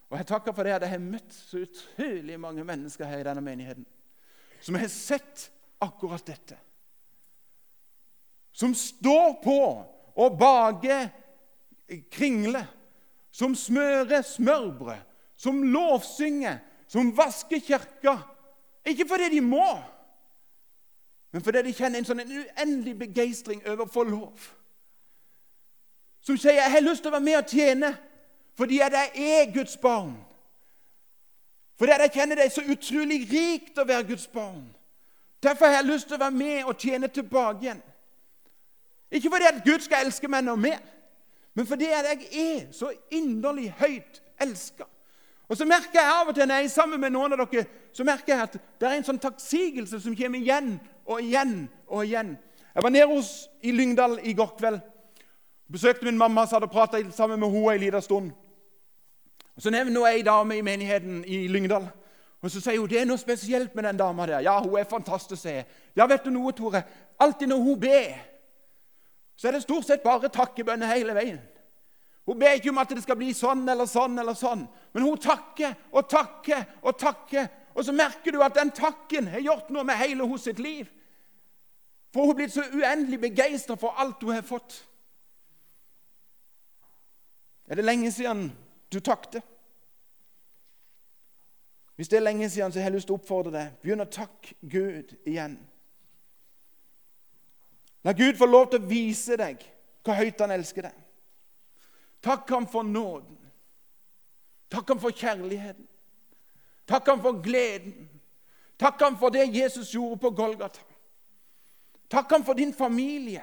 Og 0.09 0.17
jeg 0.17 0.29
takker 0.29 0.55
for 0.57 0.65
det 0.65 0.77
at 0.77 0.85
jeg 0.87 0.95
har 0.95 1.03
møtt 1.03 1.35
så 1.35 1.65
utrolig 1.67 2.39
mange 2.41 2.65
mennesker 2.65 3.09
her 3.09 3.21
i 3.21 3.27
denne 3.27 3.45
menigheten 3.45 3.89
som 4.63 4.77
har 4.79 4.91
sett 4.93 5.49
akkurat 5.83 6.23
dette 6.29 6.55
som 8.53 8.75
står 8.77 9.33
på 9.43 9.59
og 10.13 10.37
baker 10.39 11.09
kringle, 12.13 12.61
som 13.33 13.57
smører 13.57 14.23
smørbrød, 14.23 15.01
som 15.37 15.63
lovsynger, 15.73 16.59
som 16.87 17.11
vasker 17.17 17.63
kirka. 17.65 18.19
Ikke 18.85 19.09
fordi 19.09 19.31
de 19.33 19.41
må, 19.41 19.65
men 21.33 21.43
fordi 21.43 21.63
de 21.63 21.73
kjenner 21.73 21.99
en 21.99 22.05
sånn 22.05 22.21
uendelig 22.21 22.99
begeistring 22.99 23.63
over 23.67 23.87
å 23.87 23.93
få 23.93 24.05
lov. 24.05 24.51
Som 26.21 26.37
sier 26.37 26.53
'Jeg 26.53 26.71
har 26.71 26.81
lyst 26.81 27.03
til 27.03 27.09
å 27.09 27.13
være 27.13 27.25
med 27.25 27.37
og 27.37 27.47
tjene 27.49 27.97
fordi 28.55 28.79
jeg 28.79 29.11
er 29.15 29.53
Guds 29.55 29.77
barn'. 29.77 30.17
Fordi 31.79 31.93
jeg 31.93 32.13
kjenner 32.13 32.37
det 32.37 32.45
er 32.45 32.49
så 32.49 32.63
utrolig 32.63 33.33
rikt 33.33 33.79
å 33.79 33.85
være 33.85 34.09
Guds 34.09 34.27
barn. 34.27 34.75
Derfor 35.43 35.67
har 35.67 35.73
jeg 35.73 35.85
lyst 35.85 36.07
til 36.07 36.15
å 36.15 36.19
være 36.19 36.31
med 36.31 36.65
og 36.65 36.79
tjene 36.79 37.09
tilbake 37.09 37.59
igjen. 37.63 37.83
Ikke 39.11 39.31
fordi 39.31 39.45
at 39.45 39.65
Gud 39.65 39.81
skal 39.81 40.07
elske 40.07 40.29
meg 40.29 40.45
noe 40.45 40.57
mer, 40.57 40.79
men 41.55 41.67
fordi 41.67 41.85
at 41.85 42.05
jeg 42.05 42.29
er 42.33 42.73
så 42.73 42.93
inderlig 43.11 43.75
høyt 43.79 44.23
elska. 44.41 44.85
Og 45.49 45.57
så 45.57 45.65
merker 45.65 46.01
jeg 46.01 46.13
av 46.21 46.29
og 46.29 46.35
til 46.35 46.47
når 46.49 46.55
jeg 46.55 46.65
er 46.65 46.69
sammen 46.69 47.01
med 47.01 47.13
noen 47.13 47.33
av 47.33 47.43
dere, 47.43 47.67
så 47.93 48.05
merker 48.05 48.33
jeg 48.33 48.43
at 48.43 48.53
det 48.53 48.89
er 48.89 48.95
en 48.97 49.05
sånn 49.05 49.21
takksigelse 49.21 50.01
som 50.01 50.15
kommer 50.17 50.39
igjen 50.39 50.79
og 51.13 51.23
igjen 51.23 51.69
og 51.87 52.05
igjen. 52.07 52.37
Jeg 52.75 52.83
var 52.83 52.91
nede 52.91 53.07
hos, 53.11 53.49
i 53.63 53.73
Lyngdal 53.73 54.19
i 54.23 54.33
går 54.33 54.55
kveld. 54.59 54.81
Besøkte 55.73 56.05
min 56.05 56.19
mamma 56.19 56.47
som 56.47 56.59
hadde 56.59 56.73
prata 56.73 57.01
sammen 57.11 57.41
med 57.41 57.51
henne 57.53 57.75
en 57.75 57.81
liten 57.81 58.03
stund. 58.03 58.33
Og 59.57 59.63
Så 59.63 59.71
nevner 59.71 60.01
hun 60.01 60.09
ei 60.09 60.23
dame 60.23 60.57
i 60.57 60.65
menigheten 60.65 61.25
i 61.25 61.47
Lyngdal. 61.49 61.89
Og 62.43 62.51
Så 62.51 62.61
sier 62.61 62.81
hun 62.81 62.89
det 62.89 63.01
er 63.01 63.07
noe 63.07 63.21
spesielt 63.21 63.75
med 63.75 63.85
den 63.85 63.97
dama 63.97 64.27
der. 64.27 64.41
Ja, 64.41 64.61
hun 64.61 64.79
er 64.79 64.85
fantastisk. 64.85 65.47
Ja, 65.97 66.07
vet 66.07 66.25
du 66.25 66.31
noe, 66.31 66.53
Tore? 66.53 66.83
Alltid 67.21 67.49
når 67.49 67.57
hun 67.57 67.81
ber 67.81 68.33
så 69.43 69.49
er 69.49 69.57
det 69.57 69.65
stort 69.65 69.89
sett 69.89 70.05
bare 70.05 70.31
takkebønner 70.31 70.93
hele 70.93 71.17
veien. 71.17 71.41
Hun 72.29 72.39
ber 72.39 72.55
ikke 72.55 72.71
om 72.71 72.79
at 72.79 72.93
det 72.95 73.03
skal 73.03 73.19
bli 73.19 73.33
sånn 73.35 73.65
eller 73.67 73.89
sånn, 73.91 74.15
eller 74.23 74.37
sånn, 74.39 74.61
men 74.95 75.03
hun 75.03 75.19
takker 75.19 75.73
og 75.91 76.07
takker 76.07 76.61
og 76.87 76.95
takker. 77.01 77.49
Og 77.75 77.83
så 77.83 77.95
merker 77.97 78.37
du 78.37 78.43
at 78.45 78.55
den 78.55 78.71
takken 78.77 79.33
har 79.33 79.43
gjort 79.43 79.73
noe 79.75 79.83
med 79.89 79.99
hele 79.99 80.29
hos 80.31 80.45
sitt 80.47 80.61
liv. 80.63 80.87
For 82.13 82.21
hun 82.21 82.29
har 82.29 82.35
blitt 82.35 82.53
så 82.53 82.65
uendelig 82.73 83.21
begeistra 83.21 83.77
for 83.81 83.97
alt 83.97 84.23
hun 84.23 84.35
har 84.35 84.45
fått. 84.45 84.83
Er 87.67 87.81
det 87.81 87.85
lenge 87.85 88.13
siden 88.13 88.51
du 88.93 89.01
takte? 89.01 89.41
Hvis 91.97 92.09
det 92.09 92.17
er 92.17 92.25
lenge 92.27 92.51
siden, 92.51 92.73
så 92.73 92.79
har 92.79 92.91
jeg 92.91 92.97
lyst 92.97 93.07
til 93.09 93.17
å 93.17 93.21
oppfordre 93.21 93.53
deg. 93.55 93.75
Begynn 93.83 94.05
å 94.05 94.09
takke 94.11 94.57
Gud 94.61 95.15
igjen. 95.29 95.57
La 98.05 98.13
Gud 98.13 98.37
få 98.37 98.49
lov 98.49 98.71
til 98.73 98.83
å 98.83 98.91
vise 98.91 99.37
deg 99.39 99.63
hvor 100.03 100.19
høyt 100.19 100.41
han 100.43 100.53
elsker 100.53 100.89
deg. 100.89 100.97
Takk 102.23 102.51
ham 102.51 102.67
for 102.71 102.87
nåden. 102.87 103.39
Takk 104.73 104.89
ham 104.89 105.01
for 105.01 105.15
kjærligheten. 105.15 105.87
Takk 106.89 107.09
ham 107.09 107.23
for 107.23 107.41
gleden. 107.45 108.09
Takk 108.79 109.01
ham 109.01 109.17
for 109.21 109.31
det 109.31 109.47
Jesus 109.55 109.93
gjorde 109.95 110.21
på 110.21 110.31
Golgata. 110.35 110.83
Takk 112.13 112.33
ham 112.35 112.45
for 112.45 112.59
din 112.59 112.75
familie. 112.77 113.43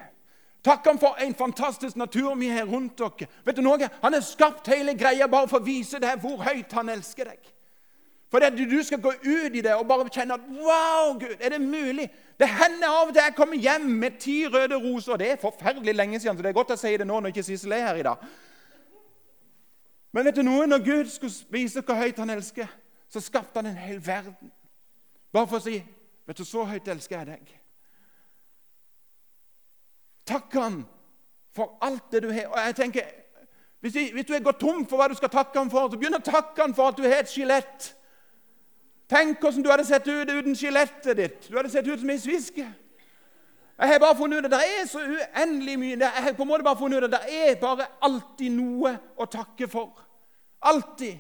Takk 0.64 0.86
ham 0.86 1.00
for 1.02 1.18
en 1.24 1.36
fantastisk 1.36 1.96
natur 1.98 2.36
vi 2.36 2.48
har 2.48 2.68
rundt 2.70 3.00
dere. 3.00 3.30
Vet 3.46 3.58
du 3.58 3.64
noe? 3.66 3.90
Han 4.04 4.14
har 4.14 4.22
skapt 4.22 4.68
hele 4.70 4.94
greia 4.94 5.28
bare 5.28 5.48
for 5.50 5.58
å 5.62 5.66
vise 5.66 6.02
deg 6.02 6.20
hvor 6.22 6.44
høyt 6.44 6.76
han 6.78 6.92
elsker 6.94 7.32
deg. 7.32 7.54
For 8.30 8.46
at 8.46 8.54
du 8.54 8.84
skal 8.86 9.02
gå 9.02 9.12
ut 9.24 9.56
i 9.58 9.62
det 9.66 9.74
og 9.74 9.88
bare 9.90 10.10
kjenne 10.14 10.36
at 10.38 10.44
Wow, 10.54 11.16
Gud, 11.18 11.40
er 11.40 11.56
det 11.56 11.62
mulig? 11.62 12.06
Det 12.40 12.48
hender 12.48 12.86
av 12.88 13.08
og 13.08 13.14
til 13.16 13.24
jeg 13.24 13.36
kommer 13.36 13.58
hjem 13.58 13.88
med 14.04 14.20
ti 14.22 14.44
røde 14.48 14.78
roser. 14.78 15.18
Det 15.18 15.32
er 15.32 15.42
forferdelig 15.42 15.96
lenge 15.96 16.20
siden, 16.20 16.38
så 16.38 16.44
det 16.44 16.52
er 16.52 16.60
godt 16.60 16.76
jeg 16.76 16.84
sier 16.84 17.02
det 17.02 17.08
nå 17.10 17.18
når 17.20 17.34
ikke 17.34 17.44
Sissel 17.48 17.74
er 17.74 17.88
her 17.88 17.98
i 17.98 18.06
dag. 18.06 18.28
Men 20.14 20.26
vet 20.26 20.38
du 20.38 20.44
noe? 20.46 20.68
Når 20.70 20.86
Gud 20.86 21.10
skulle 21.10 21.34
vise 21.50 21.82
hvor 21.82 21.98
høyt 21.98 22.22
han 22.22 22.30
elsker, 22.30 22.70
så 23.10 23.24
skapte 23.24 23.64
han 23.64 23.72
en 23.72 23.82
hel 23.82 23.98
verden. 24.06 24.54
Bare 25.34 25.50
for 25.50 25.58
å 25.58 25.66
si 25.66 25.82
Vet 26.30 26.38
du, 26.38 26.46
så 26.46 26.62
høyt 26.62 26.86
elsker 26.94 27.16
jeg 27.18 27.26
deg. 27.26 27.54
Takk 30.30 30.58
han 30.60 30.82
for 31.56 31.80
alt 31.86 32.12
det 32.14 32.24
du 32.24 32.30
har. 32.32 32.52
Og 32.52 32.60
jeg 32.62 32.76
tenker, 32.78 33.08
hvis, 33.82 33.96
hvis 34.14 34.28
du 34.28 34.36
har 34.36 34.44
gått 34.46 34.62
tom 34.62 34.84
for 34.86 35.02
hva 35.02 35.08
du 35.10 35.18
skal 35.18 35.32
takke 35.34 35.58
ham 35.58 35.72
for, 35.72 35.90
så 35.90 35.98
begynn 35.98 36.20
å 36.20 36.24
takke 36.24 36.62
ham 36.62 36.76
for 36.78 36.92
at 36.92 37.00
du 37.00 37.08
har 37.08 37.24
et 37.24 37.32
skjelett 37.32 37.96
Tenk 39.10 39.40
hvordan 39.42 39.64
du 39.66 39.72
hadde 39.72 39.88
sett 39.88 40.06
ut 40.06 40.30
uten 40.30 40.54
skjelettet 40.54 41.18
ditt. 41.18 41.48
Du 41.50 41.56
hadde 41.58 41.72
sett 41.74 41.88
ut 41.88 41.98
som 41.98 42.12
ei 42.14 42.20
sviske. 42.22 42.66
Jeg 43.80 43.90
har 43.90 44.02
bare 44.04 44.18
funnet 44.20 44.44
ut 44.44 44.46
at 44.46 44.54
det 44.54 44.60
er 44.68 44.86
så 44.92 45.02
uendelig 45.02 45.78
mye. 45.80 45.96
Jeg 45.98 46.24
har 46.26 46.36
på 46.38 46.46
en 46.46 46.50
måte 46.52 46.66
bare 46.68 46.78
funnet 46.78 47.00
ut 47.00 47.08
at 47.08 47.16
det 47.16 47.40
er 47.48 47.56
bare 47.62 47.88
alltid 48.06 48.54
noe 48.54 48.92
å 49.18 49.26
takke 49.32 49.70
for. 49.72 50.04
Alltid. 50.70 51.18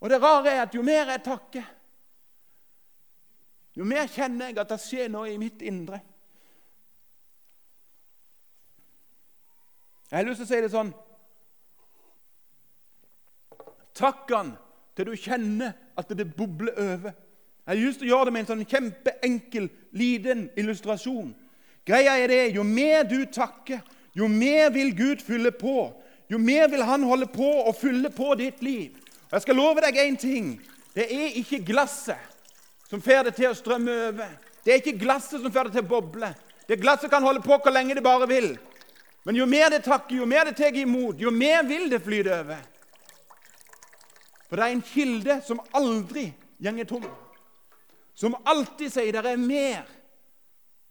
Og 0.00 0.08
det 0.08 0.20
rare 0.22 0.54
er 0.54 0.62
at 0.62 0.74
jo 0.74 0.82
mer 0.86 1.10
jeg 1.12 1.24
takker, 1.26 1.66
jo 3.76 3.84
mer 3.84 4.08
kjenner 4.08 4.48
jeg 4.48 4.58
at 4.62 4.70
det 4.72 4.78
skjer 4.80 5.10
noe 5.12 5.28
i 5.28 5.36
mitt 5.42 5.60
indre. 5.66 6.00
Jeg 10.10 10.18
har 10.18 10.26
lyst 10.26 10.42
til 10.42 10.48
å 10.48 10.50
si 10.50 10.60
det 10.64 10.72
sånn 10.72 10.90
Takk 14.00 14.30
Han 14.34 14.54
til 14.96 15.06
du 15.06 15.16
kjenner 15.16 15.74
at 15.98 16.10
det 16.16 16.26
bobler 16.36 16.74
over. 16.76 17.12
Jeg 17.64 17.70
har 17.70 17.78
lyst 17.78 18.00
til 18.00 18.08
å 18.08 18.10
gjøre 18.10 18.28
det 18.28 18.32
med 18.34 18.42
en 18.42 18.48
sånn 18.50 18.66
kjempeenkel, 18.68 19.68
liten 19.96 20.42
illustrasjon. 20.58 21.30
Greia 21.86 22.16
er 22.18 22.32
det, 22.32 22.40
Jo 22.56 22.64
mer 22.66 23.04
du 23.08 23.22
takker, 23.30 23.80
jo 24.16 24.28
mer 24.28 24.70
vil 24.74 24.90
Gud 24.96 25.22
fylle 25.22 25.52
på. 25.54 25.92
Jo 26.30 26.38
mer 26.38 26.68
vil 26.70 26.82
Han 26.82 27.06
holde 27.06 27.28
på 27.30 27.48
å 27.68 27.72
fylle 27.76 28.10
på 28.10 28.34
ditt 28.40 28.62
liv. 28.62 28.98
Og 29.28 29.38
Jeg 29.38 29.46
skal 29.46 29.56
love 29.56 29.84
deg 29.84 29.96
én 30.02 30.18
ting. 30.18 30.60
Det 30.94 31.06
er 31.06 31.38
ikke 31.38 31.62
glasset 31.64 32.18
som 32.90 33.02
får 33.02 33.28
det 33.28 33.36
til 33.38 33.50
å 33.50 33.54
strømme 33.54 33.92
over. 34.08 34.30
Det 34.64 34.72
er 34.72 34.82
ikke 34.82 34.98
glasset 34.98 35.40
som 35.40 35.52
får 35.52 35.70
det 35.70 35.78
til 35.78 35.86
å 35.86 35.92
boble. 35.92 36.34
Det 36.66 36.78
Glasset 36.78 37.10
kan 37.10 37.22
holde 37.22 37.42
på 37.42 37.56
hvor 37.58 37.72
lenge 37.74 37.96
det 37.98 38.02
bare 38.04 38.28
vil. 38.30 38.52
Men 39.24 39.36
jo 39.36 39.46
mer 39.46 39.70
det 39.70 39.82
takker, 39.84 40.16
jo 40.16 40.26
mer 40.26 40.48
det 40.48 40.56
tar 40.56 40.76
imot, 40.76 41.20
jo 41.20 41.30
mer 41.30 41.64
vil 41.68 41.90
det 41.90 42.00
flyte 42.02 42.34
over. 42.40 42.60
For 44.48 44.56
det 44.56 44.66
er 44.66 44.74
en 44.74 44.82
kilde 44.82 45.36
som 45.46 45.60
aldri 45.76 46.30
gjenger 46.58 46.88
tom. 46.88 47.04
Som 48.14 48.36
alltid 48.48 48.92
sier 48.92 49.14
det 49.14 49.32
er 49.32 49.40
mer 49.40 49.88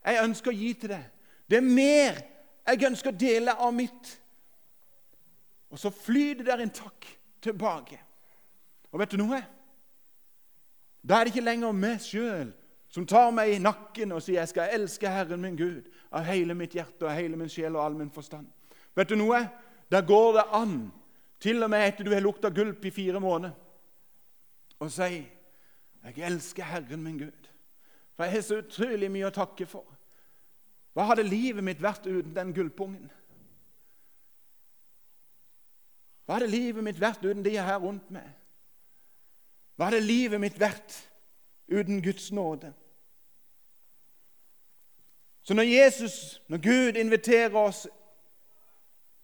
jeg 0.05 0.23
ønsker 0.23 0.53
å 0.53 0.55
gi 0.55 0.69
til 0.79 0.93
deg. 0.93 1.07
Det 1.49 1.57
er 1.59 1.65
mer 1.65 2.21
jeg 2.69 2.85
ønsker 2.87 3.11
å 3.11 3.19
dele 3.19 3.55
av 3.57 3.73
mitt. 3.75 4.13
Og 5.69 5.81
så 5.81 5.91
flyter 5.93 6.47
der 6.47 6.63
en 6.63 6.73
takk 6.73 7.09
tilbake. 7.43 7.99
Og 8.93 9.01
vet 9.01 9.11
du 9.11 9.19
noe? 9.21 9.41
Da 11.01 11.17
er 11.19 11.27
det 11.27 11.33
ikke 11.33 11.45
lenger 11.45 11.75
meg 11.75 12.01
sjøl 12.03 12.49
som 12.89 13.05
tar 13.05 13.31
meg 13.35 13.53
i 13.53 13.61
nakken 13.61 14.15
og 14.15 14.23
sier 14.25 14.41
jeg 14.41 14.51
skal 14.51 14.73
elske 14.73 15.09
Herren 15.09 15.41
min 15.43 15.57
Gud 15.57 15.89
av 16.09 16.25
hele 16.25 16.55
mitt 16.57 16.73
hjerte 16.73 17.05
og 17.05 17.13
hele 17.13 17.37
min 17.37 17.51
sjel 17.51 17.77
og 17.77 17.83
all 17.83 17.97
min 17.97 18.13
forstand. 18.13 18.47
Vet 18.97 19.11
du 19.11 19.17
noe? 19.19 19.43
Da 19.89 20.01
går 20.05 20.33
det 20.39 20.45
an, 20.57 20.79
til 21.41 21.63
og 21.63 21.69
med 21.71 21.85
etter 21.85 22.05
du 22.05 22.13
har 22.13 22.23
lukta 22.25 22.49
gulp 22.53 22.83
i 22.85 22.93
fire 22.93 23.21
måneder, 23.21 23.53
å 24.79 24.87
si 24.91 25.21
jeg 25.99 26.23
elsker 26.23 26.63
Herren 26.63 27.01
min 27.03 27.17
Gud. 27.19 27.47
For 28.15 28.25
jeg 28.25 28.35
har 28.35 28.43
så 28.45 28.59
utrolig 28.61 29.09
mye 29.11 29.29
å 29.29 29.35
takke 29.35 29.67
for. 29.69 29.85
Hva 30.95 31.05
hadde 31.11 31.27
livet 31.27 31.63
mitt 31.63 31.81
vært 31.83 32.07
uten 32.07 32.33
den 32.35 32.53
gulpungen? 32.55 33.09
Hva 36.25 36.37
hadde 36.37 36.51
livet 36.51 36.85
mitt 36.85 36.99
vært 37.01 37.23
uten 37.25 37.43
de 37.45 37.55
her 37.57 37.79
rundt 37.81 38.09
meg? 38.13 38.27
Hva 39.75 39.89
hadde 39.89 40.03
livet 40.03 40.41
mitt 40.41 40.59
vært 40.59 40.97
uten 41.71 42.03
Guds 42.03 42.31
nåde? 42.31 42.73
Så 45.43 45.53
når 45.53 45.63
Jesus, 45.63 46.41
når 46.47 46.57
Gud 46.57 46.95
inviterer 46.95 47.55
oss 47.55 47.87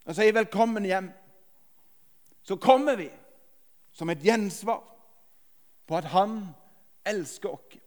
og 0.06 0.16
sier 0.16 0.32
'velkommen 0.32 0.86
hjem', 0.86 1.12
så 2.44 2.56
kommer 2.56 2.96
vi 2.96 3.10
som 3.92 4.10
et 4.10 4.20
gjensvar 4.24 4.84
på 5.88 5.98
at 5.98 6.04
han 6.04 6.48
elsker 7.06 7.50
oss. 7.50 7.78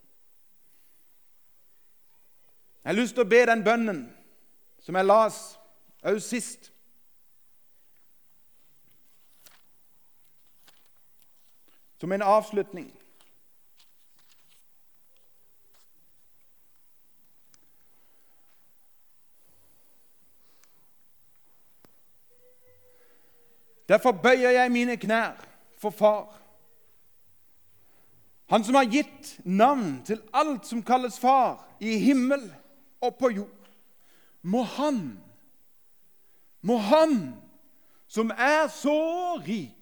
Jeg 2.85 2.95
har 2.95 3.01
lyst 3.03 3.15
til 3.15 3.25
å 3.25 3.29
be 3.29 3.47
den 3.47 3.65
bønnen 3.65 4.17
som 4.81 4.97
jeg 4.97 5.05
las 5.05 5.59
òg 6.03 6.21
sist. 6.23 6.73
Som 12.01 12.13
en 12.13 12.23
avslutning. 12.23 12.98
Derfor 23.89 24.13
bøyer 24.13 24.51
jeg 24.51 24.73
mine 24.73 24.97
knær 24.97 25.39
for 25.79 25.91
Far. 25.91 26.35
Han 28.49 28.65
som 28.65 28.79
har 28.79 28.89
gitt 28.89 29.35
navn 29.45 30.01
til 30.09 30.23
alt 30.33 30.67
som 30.67 30.81
kalles 30.83 31.19
far 31.21 31.67
i 31.85 31.99
himmel 32.01 32.47
og 33.05 33.19
på 33.21 33.29
jord. 33.31 33.69
Må 34.43 34.63
han, 34.63 35.19
må 36.65 36.79
han 36.81 37.19
som 38.09 38.33
er 38.33 38.71
så 38.73 39.37
rik 39.45 39.75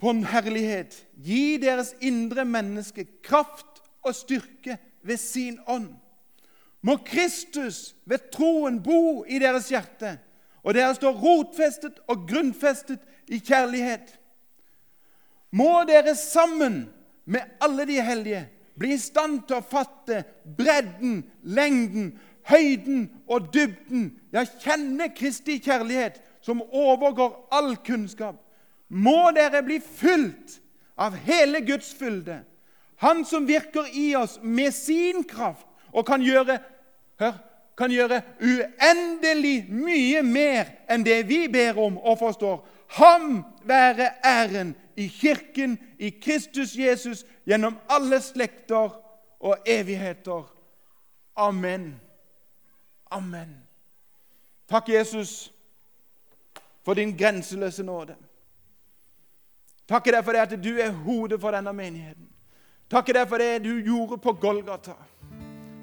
på 0.00 0.12
en 0.12 0.24
herlighet, 0.24 0.94
gi 1.16 1.56
deres 1.60 1.94
indre 2.00 2.44
menneske 2.44 3.06
kraft 3.24 3.80
og 4.04 4.14
styrke 4.16 4.76
ved 5.04 5.16
sin 5.20 5.58
ånd. 5.68 5.94
Må 6.80 6.96
Kristus 7.04 7.94
ved 8.04 8.30
troen 8.32 8.82
bo 8.84 9.24
i 9.28 9.40
deres 9.40 9.68
hjerte 9.72 10.16
og 10.62 10.74
dere 10.76 10.94
står 10.94 11.18
rotfestet 11.22 12.00
og 12.10 12.26
grunnfestet 12.28 13.00
i 13.30 13.40
kjærlighet. 13.40 14.16
Må 15.56 15.82
dere 15.88 16.14
sammen 16.18 16.82
med 17.24 17.58
alle 17.62 17.86
de 17.88 18.00
hellige 18.02 18.44
bli 18.80 18.94
i 18.94 19.00
stand 19.00 19.42
til 19.48 19.58
å 19.58 19.66
fatte 19.66 20.22
bredden, 20.56 21.22
lengden, 21.42 22.12
høyden 22.48 23.08
og 23.28 23.50
dybden, 23.54 24.06
ja, 24.32 24.44
kjenne 24.44 25.10
Kristi 25.14 25.58
kjærlighet, 25.60 26.20
som 26.40 26.62
overgår 26.62 27.34
all 27.52 27.74
kunnskap. 27.84 28.38
Må 28.88 29.30
dere 29.36 29.62
bli 29.62 29.78
fylt 29.80 30.58
av 31.00 31.16
hele 31.26 31.60
Guds 31.66 31.92
fylde, 31.94 32.44
Han 33.00 33.24
som 33.24 33.46
virker 33.48 33.86
i 33.96 34.10
oss 34.14 34.34
med 34.42 34.74
sin 34.76 35.22
kraft 35.24 35.64
og 35.88 36.04
kan 36.04 36.20
gjøre 36.20 36.58
hør, 37.16 37.38
kan 37.80 37.92
gjøre 37.92 38.20
uendelig 38.44 39.64
mye 39.72 40.20
mer 40.26 40.68
enn 40.90 41.04
det 41.06 41.22
vi 41.28 41.46
ber 41.48 41.78
om 41.80 41.96
og 41.98 42.18
forstår. 42.20 42.60
Ham 43.00 43.44
være 43.64 44.10
æren 44.26 44.74
i 44.96 45.06
Kirken, 45.08 45.78
i 45.98 46.10
Kristus 46.10 46.76
Jesus, 46.76 47.24
gjennom 47.46 47.78
alle 47.88 48.20
slekter 48.20 48.90
og 49.40 49.56
evigheter. 49.66 50.44
Amen. 51.36 51.94
Amen. 53.10 53.56
Takk, 54.68 54.88
Jesus, 54.88 55.52
for 56.84 56.94
din 56.94 57.16
grenseløse 57.16 57.82
nåde. 57.82 58.16
Takker 59.88 60.14
deg 60.14 60.24
for 60.24 60.36
det 60.36 60.42
at 60.44 60.58
du 60.62 60.76
er 60.78 60.92
hodet 60.92 61.40
for 61.40 61.54
denne 61.54 61.72
menigheten. 61.74 62.28
Takker 62.90 63.16
deg 63.16 63.30
for 63.30 63.42
det 63.42 63.64
du 63.64 63.72
gjorde 63.82 64.18
på 64.22 64.32
Golgata. 64.32 64.94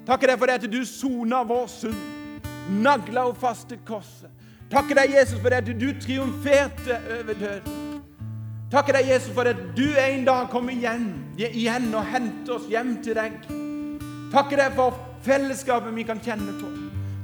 Takker 0.08 0.30
deg 0.30 0.38
for 0.40 0.48
det 0.48 0.54
at 0.56 0.70
du 0.72 0.78
sona 0.88 1.42
vår 1.44 1.66
synd, 1.68 1.98
nagla 2.80 3.26
og 3.28 3.36
fastet 3.36 3.82
korset. 3.84 4.30
Takker 4.72 4.96
deg, 4.96 5.12
Jesus, 5.18 5.36
for 5.40 5.52
det 5.52 5.60
at 5.60 5.68
du 5.80 5.88
triumferte 6.00 6.96
over 7.18 7.36
døden. 7.36 7.76
Takker 8.72 8.96
deg, 8.96 9.10
Jesus, 9.12 9.34
for 9.36 9.48
at 9.48 9.60
du 9.76 9.84
en 10.00 10.24
dag 10.24 10.48
kommer 10.52 10.72
igjen, 10.72 11.10
igjen 11.36 11.92
og 11.96 12.08
henter 12.08 12.56
oss 12.56 12.66
hjem 12.72 12.96
til 13.04 13.16
deg. 13.20 13.36
Takker 14.32 14.60
deg 14.60 14.80
for 14.80 14.96
fellesskapet 15.28 15.92
vi 15.96 16.08
kan 16.08 16.20
kjenne 16.24 16.56
på. 16.56 16.72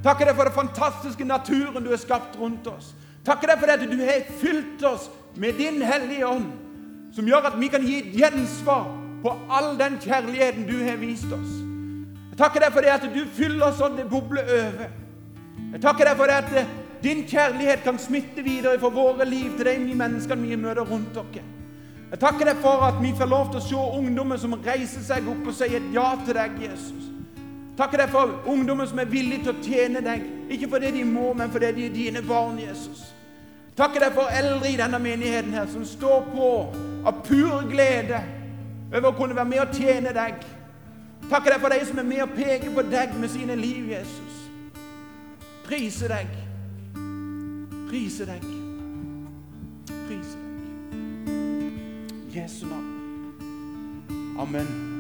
Takker 0.05 0.29
deg 0.29 0.37
for 0.37 0.49
den 0.49 0.57
fantastiske 0.57 1.25
naturen 1.25 1.85
du 1.85 1.93
har 1.93 2.01
skapt 2.01 2.37
rundt 2.41 2.69
oss. 2.69 2.93
Takker 3.25 3.49
deg 3.49 3.61
for 3.61 3.69
det 3.69 3.81
at 3.81 3.93
du 3.93 4.01
har 4.05 4.33
fylt 4.41 4.85
oss 4.89 5.09
med 5.41 5.57
din 5.57 5.81
Hellige 5.85 6.29
Ånd, 6.29 6.51
som 7.17 7.29
gjør 7.29 7.49
at 7.49 7.61
vi 7.61 7.73
kan 7.73 7.85
gi 7.85 8.03
et 8.03 8.17
gjensvar 8.21 8.91
på 9.25 9.39
all 9.49 9.73
den 9.81 9.97
kjærligheten 10.05 10.69
du 10.69 10.83
har 10.85 11.01
vist 11.01 11.33
oss. 11.33 11.64
Jeg 12.35 12.39
takker 12.41 12.65
deg 12.65 12.73
for 12.75 12.83
det 12.83 12.91
at 12.91 13.05
du 13.15 13.21
fyller 13.31 13.75
sånn 13.79 13.93
det 13.95 14.09
bobler 14.11 14.49
over. 14.51 14.89
Jeg 15.71 15.81
takker 15.85 16.09
deg 16.09 16.17
for 16.19 16.27
det 16.27 16.39
at 16.41 16.73
din 17.05 17.21
kjærlighet 17.31 17.85
kan 17.85 17.99
smitte 18.03 18.43
videre 18.43 18.81
for 18.83 18.91
våre 18.91 19.23
liv 19.29 19.53
til 19.55 19.69
de 19.69 19.95
menneskene 19.95 20.43
vi 20.43 20.57
møter 20.59 20.83
rundt 20.83 21.15
dere. 21.15 21.45
Jeg 22.11 22.19
takker 22.25 22.51
deg 22.51 22.59
for 22.65 22.83
at 22.89 22.99
vi 22.99 23.13
får 23.15 23.31
lov 23.31 23.53
til 23.53 23.61
å 23.61 23.63
se 23.69 23.85
ungdommer 24.01 24.41
som 24.43 24.57
reiser 24.67 25.05
seg 25.07 25.29
opp 25.31 25.47
og 25.47 25.55
sier 25.55 25.87
ja 25.95 26.09
til 26.25 26.35
deg, 26.41 26.57
Jesus. 26.65 27.05
Takker 27.79 28.03
deg 28.03 28.11
for 28.17 28.35
ungdommer 28.51 28.91
som 28.91 29.05
er 29.05 29.13
villige 29.15 29.47
til 29.47 29.55
å 29.55 29.63
tjene 29.63 30.03
deg, 30.03 30.27
ikke 30.59 30.73
fordi 30.75 30.91
de 30.99 31.07
må, 31.07 31.29
men 31.39 31.55
fordi 31.55 31.71
de 31.79 31.87
er 31.87 31.95
dine 31.95 32.25
barn, 32.27 32.59
Jesus. 32.59 33.13
Takker 33.79 34.09
deg 34.09 34.19
for 34.19 34.35
eldre 34.43 34.75
i 34.75 34.81
denne 34.83 34.99
menigheten 34.99 35.55
her 35.55 35.71
som 35.71 35.87
står 35.87 36.27
på 36.35 36.51
av 37.07 37.23
pur 37.23 37.63
glede 37.71 38.27
over 38.91 39.13
å 39.13 39.17
kunne 39.23 39.39
være 39.39 39.53
med 39.55 39.65
og 39.69 39.79
tjene 39.79 40.19
deg. 40.19 40.43
Takker 41.31 41.55
deg 41.55 41.61
for 41.61 41.73
de 41.73 41.81
som 41.89 41.99
er 41.99 42.09
med 42.09 42.23
og 42.23 42.35
peker 42.37 42.75
på 42.75 42.83
deg 42.91 43.15
med 43.21 43.29
sine 43.33 43.57
liv, 43.57 43.91
Jesus. 43.91 44.41
Prise 45.65 46.09
deg. 46.09 46.33
Prise 47.89 48.27
deg. 48.29 48.49
Prise 50.07 50.41
deg. 50.41 50.51
Jesu 52.35 52.67
navn. 52.67 52.91
Amen. 54.39 54.94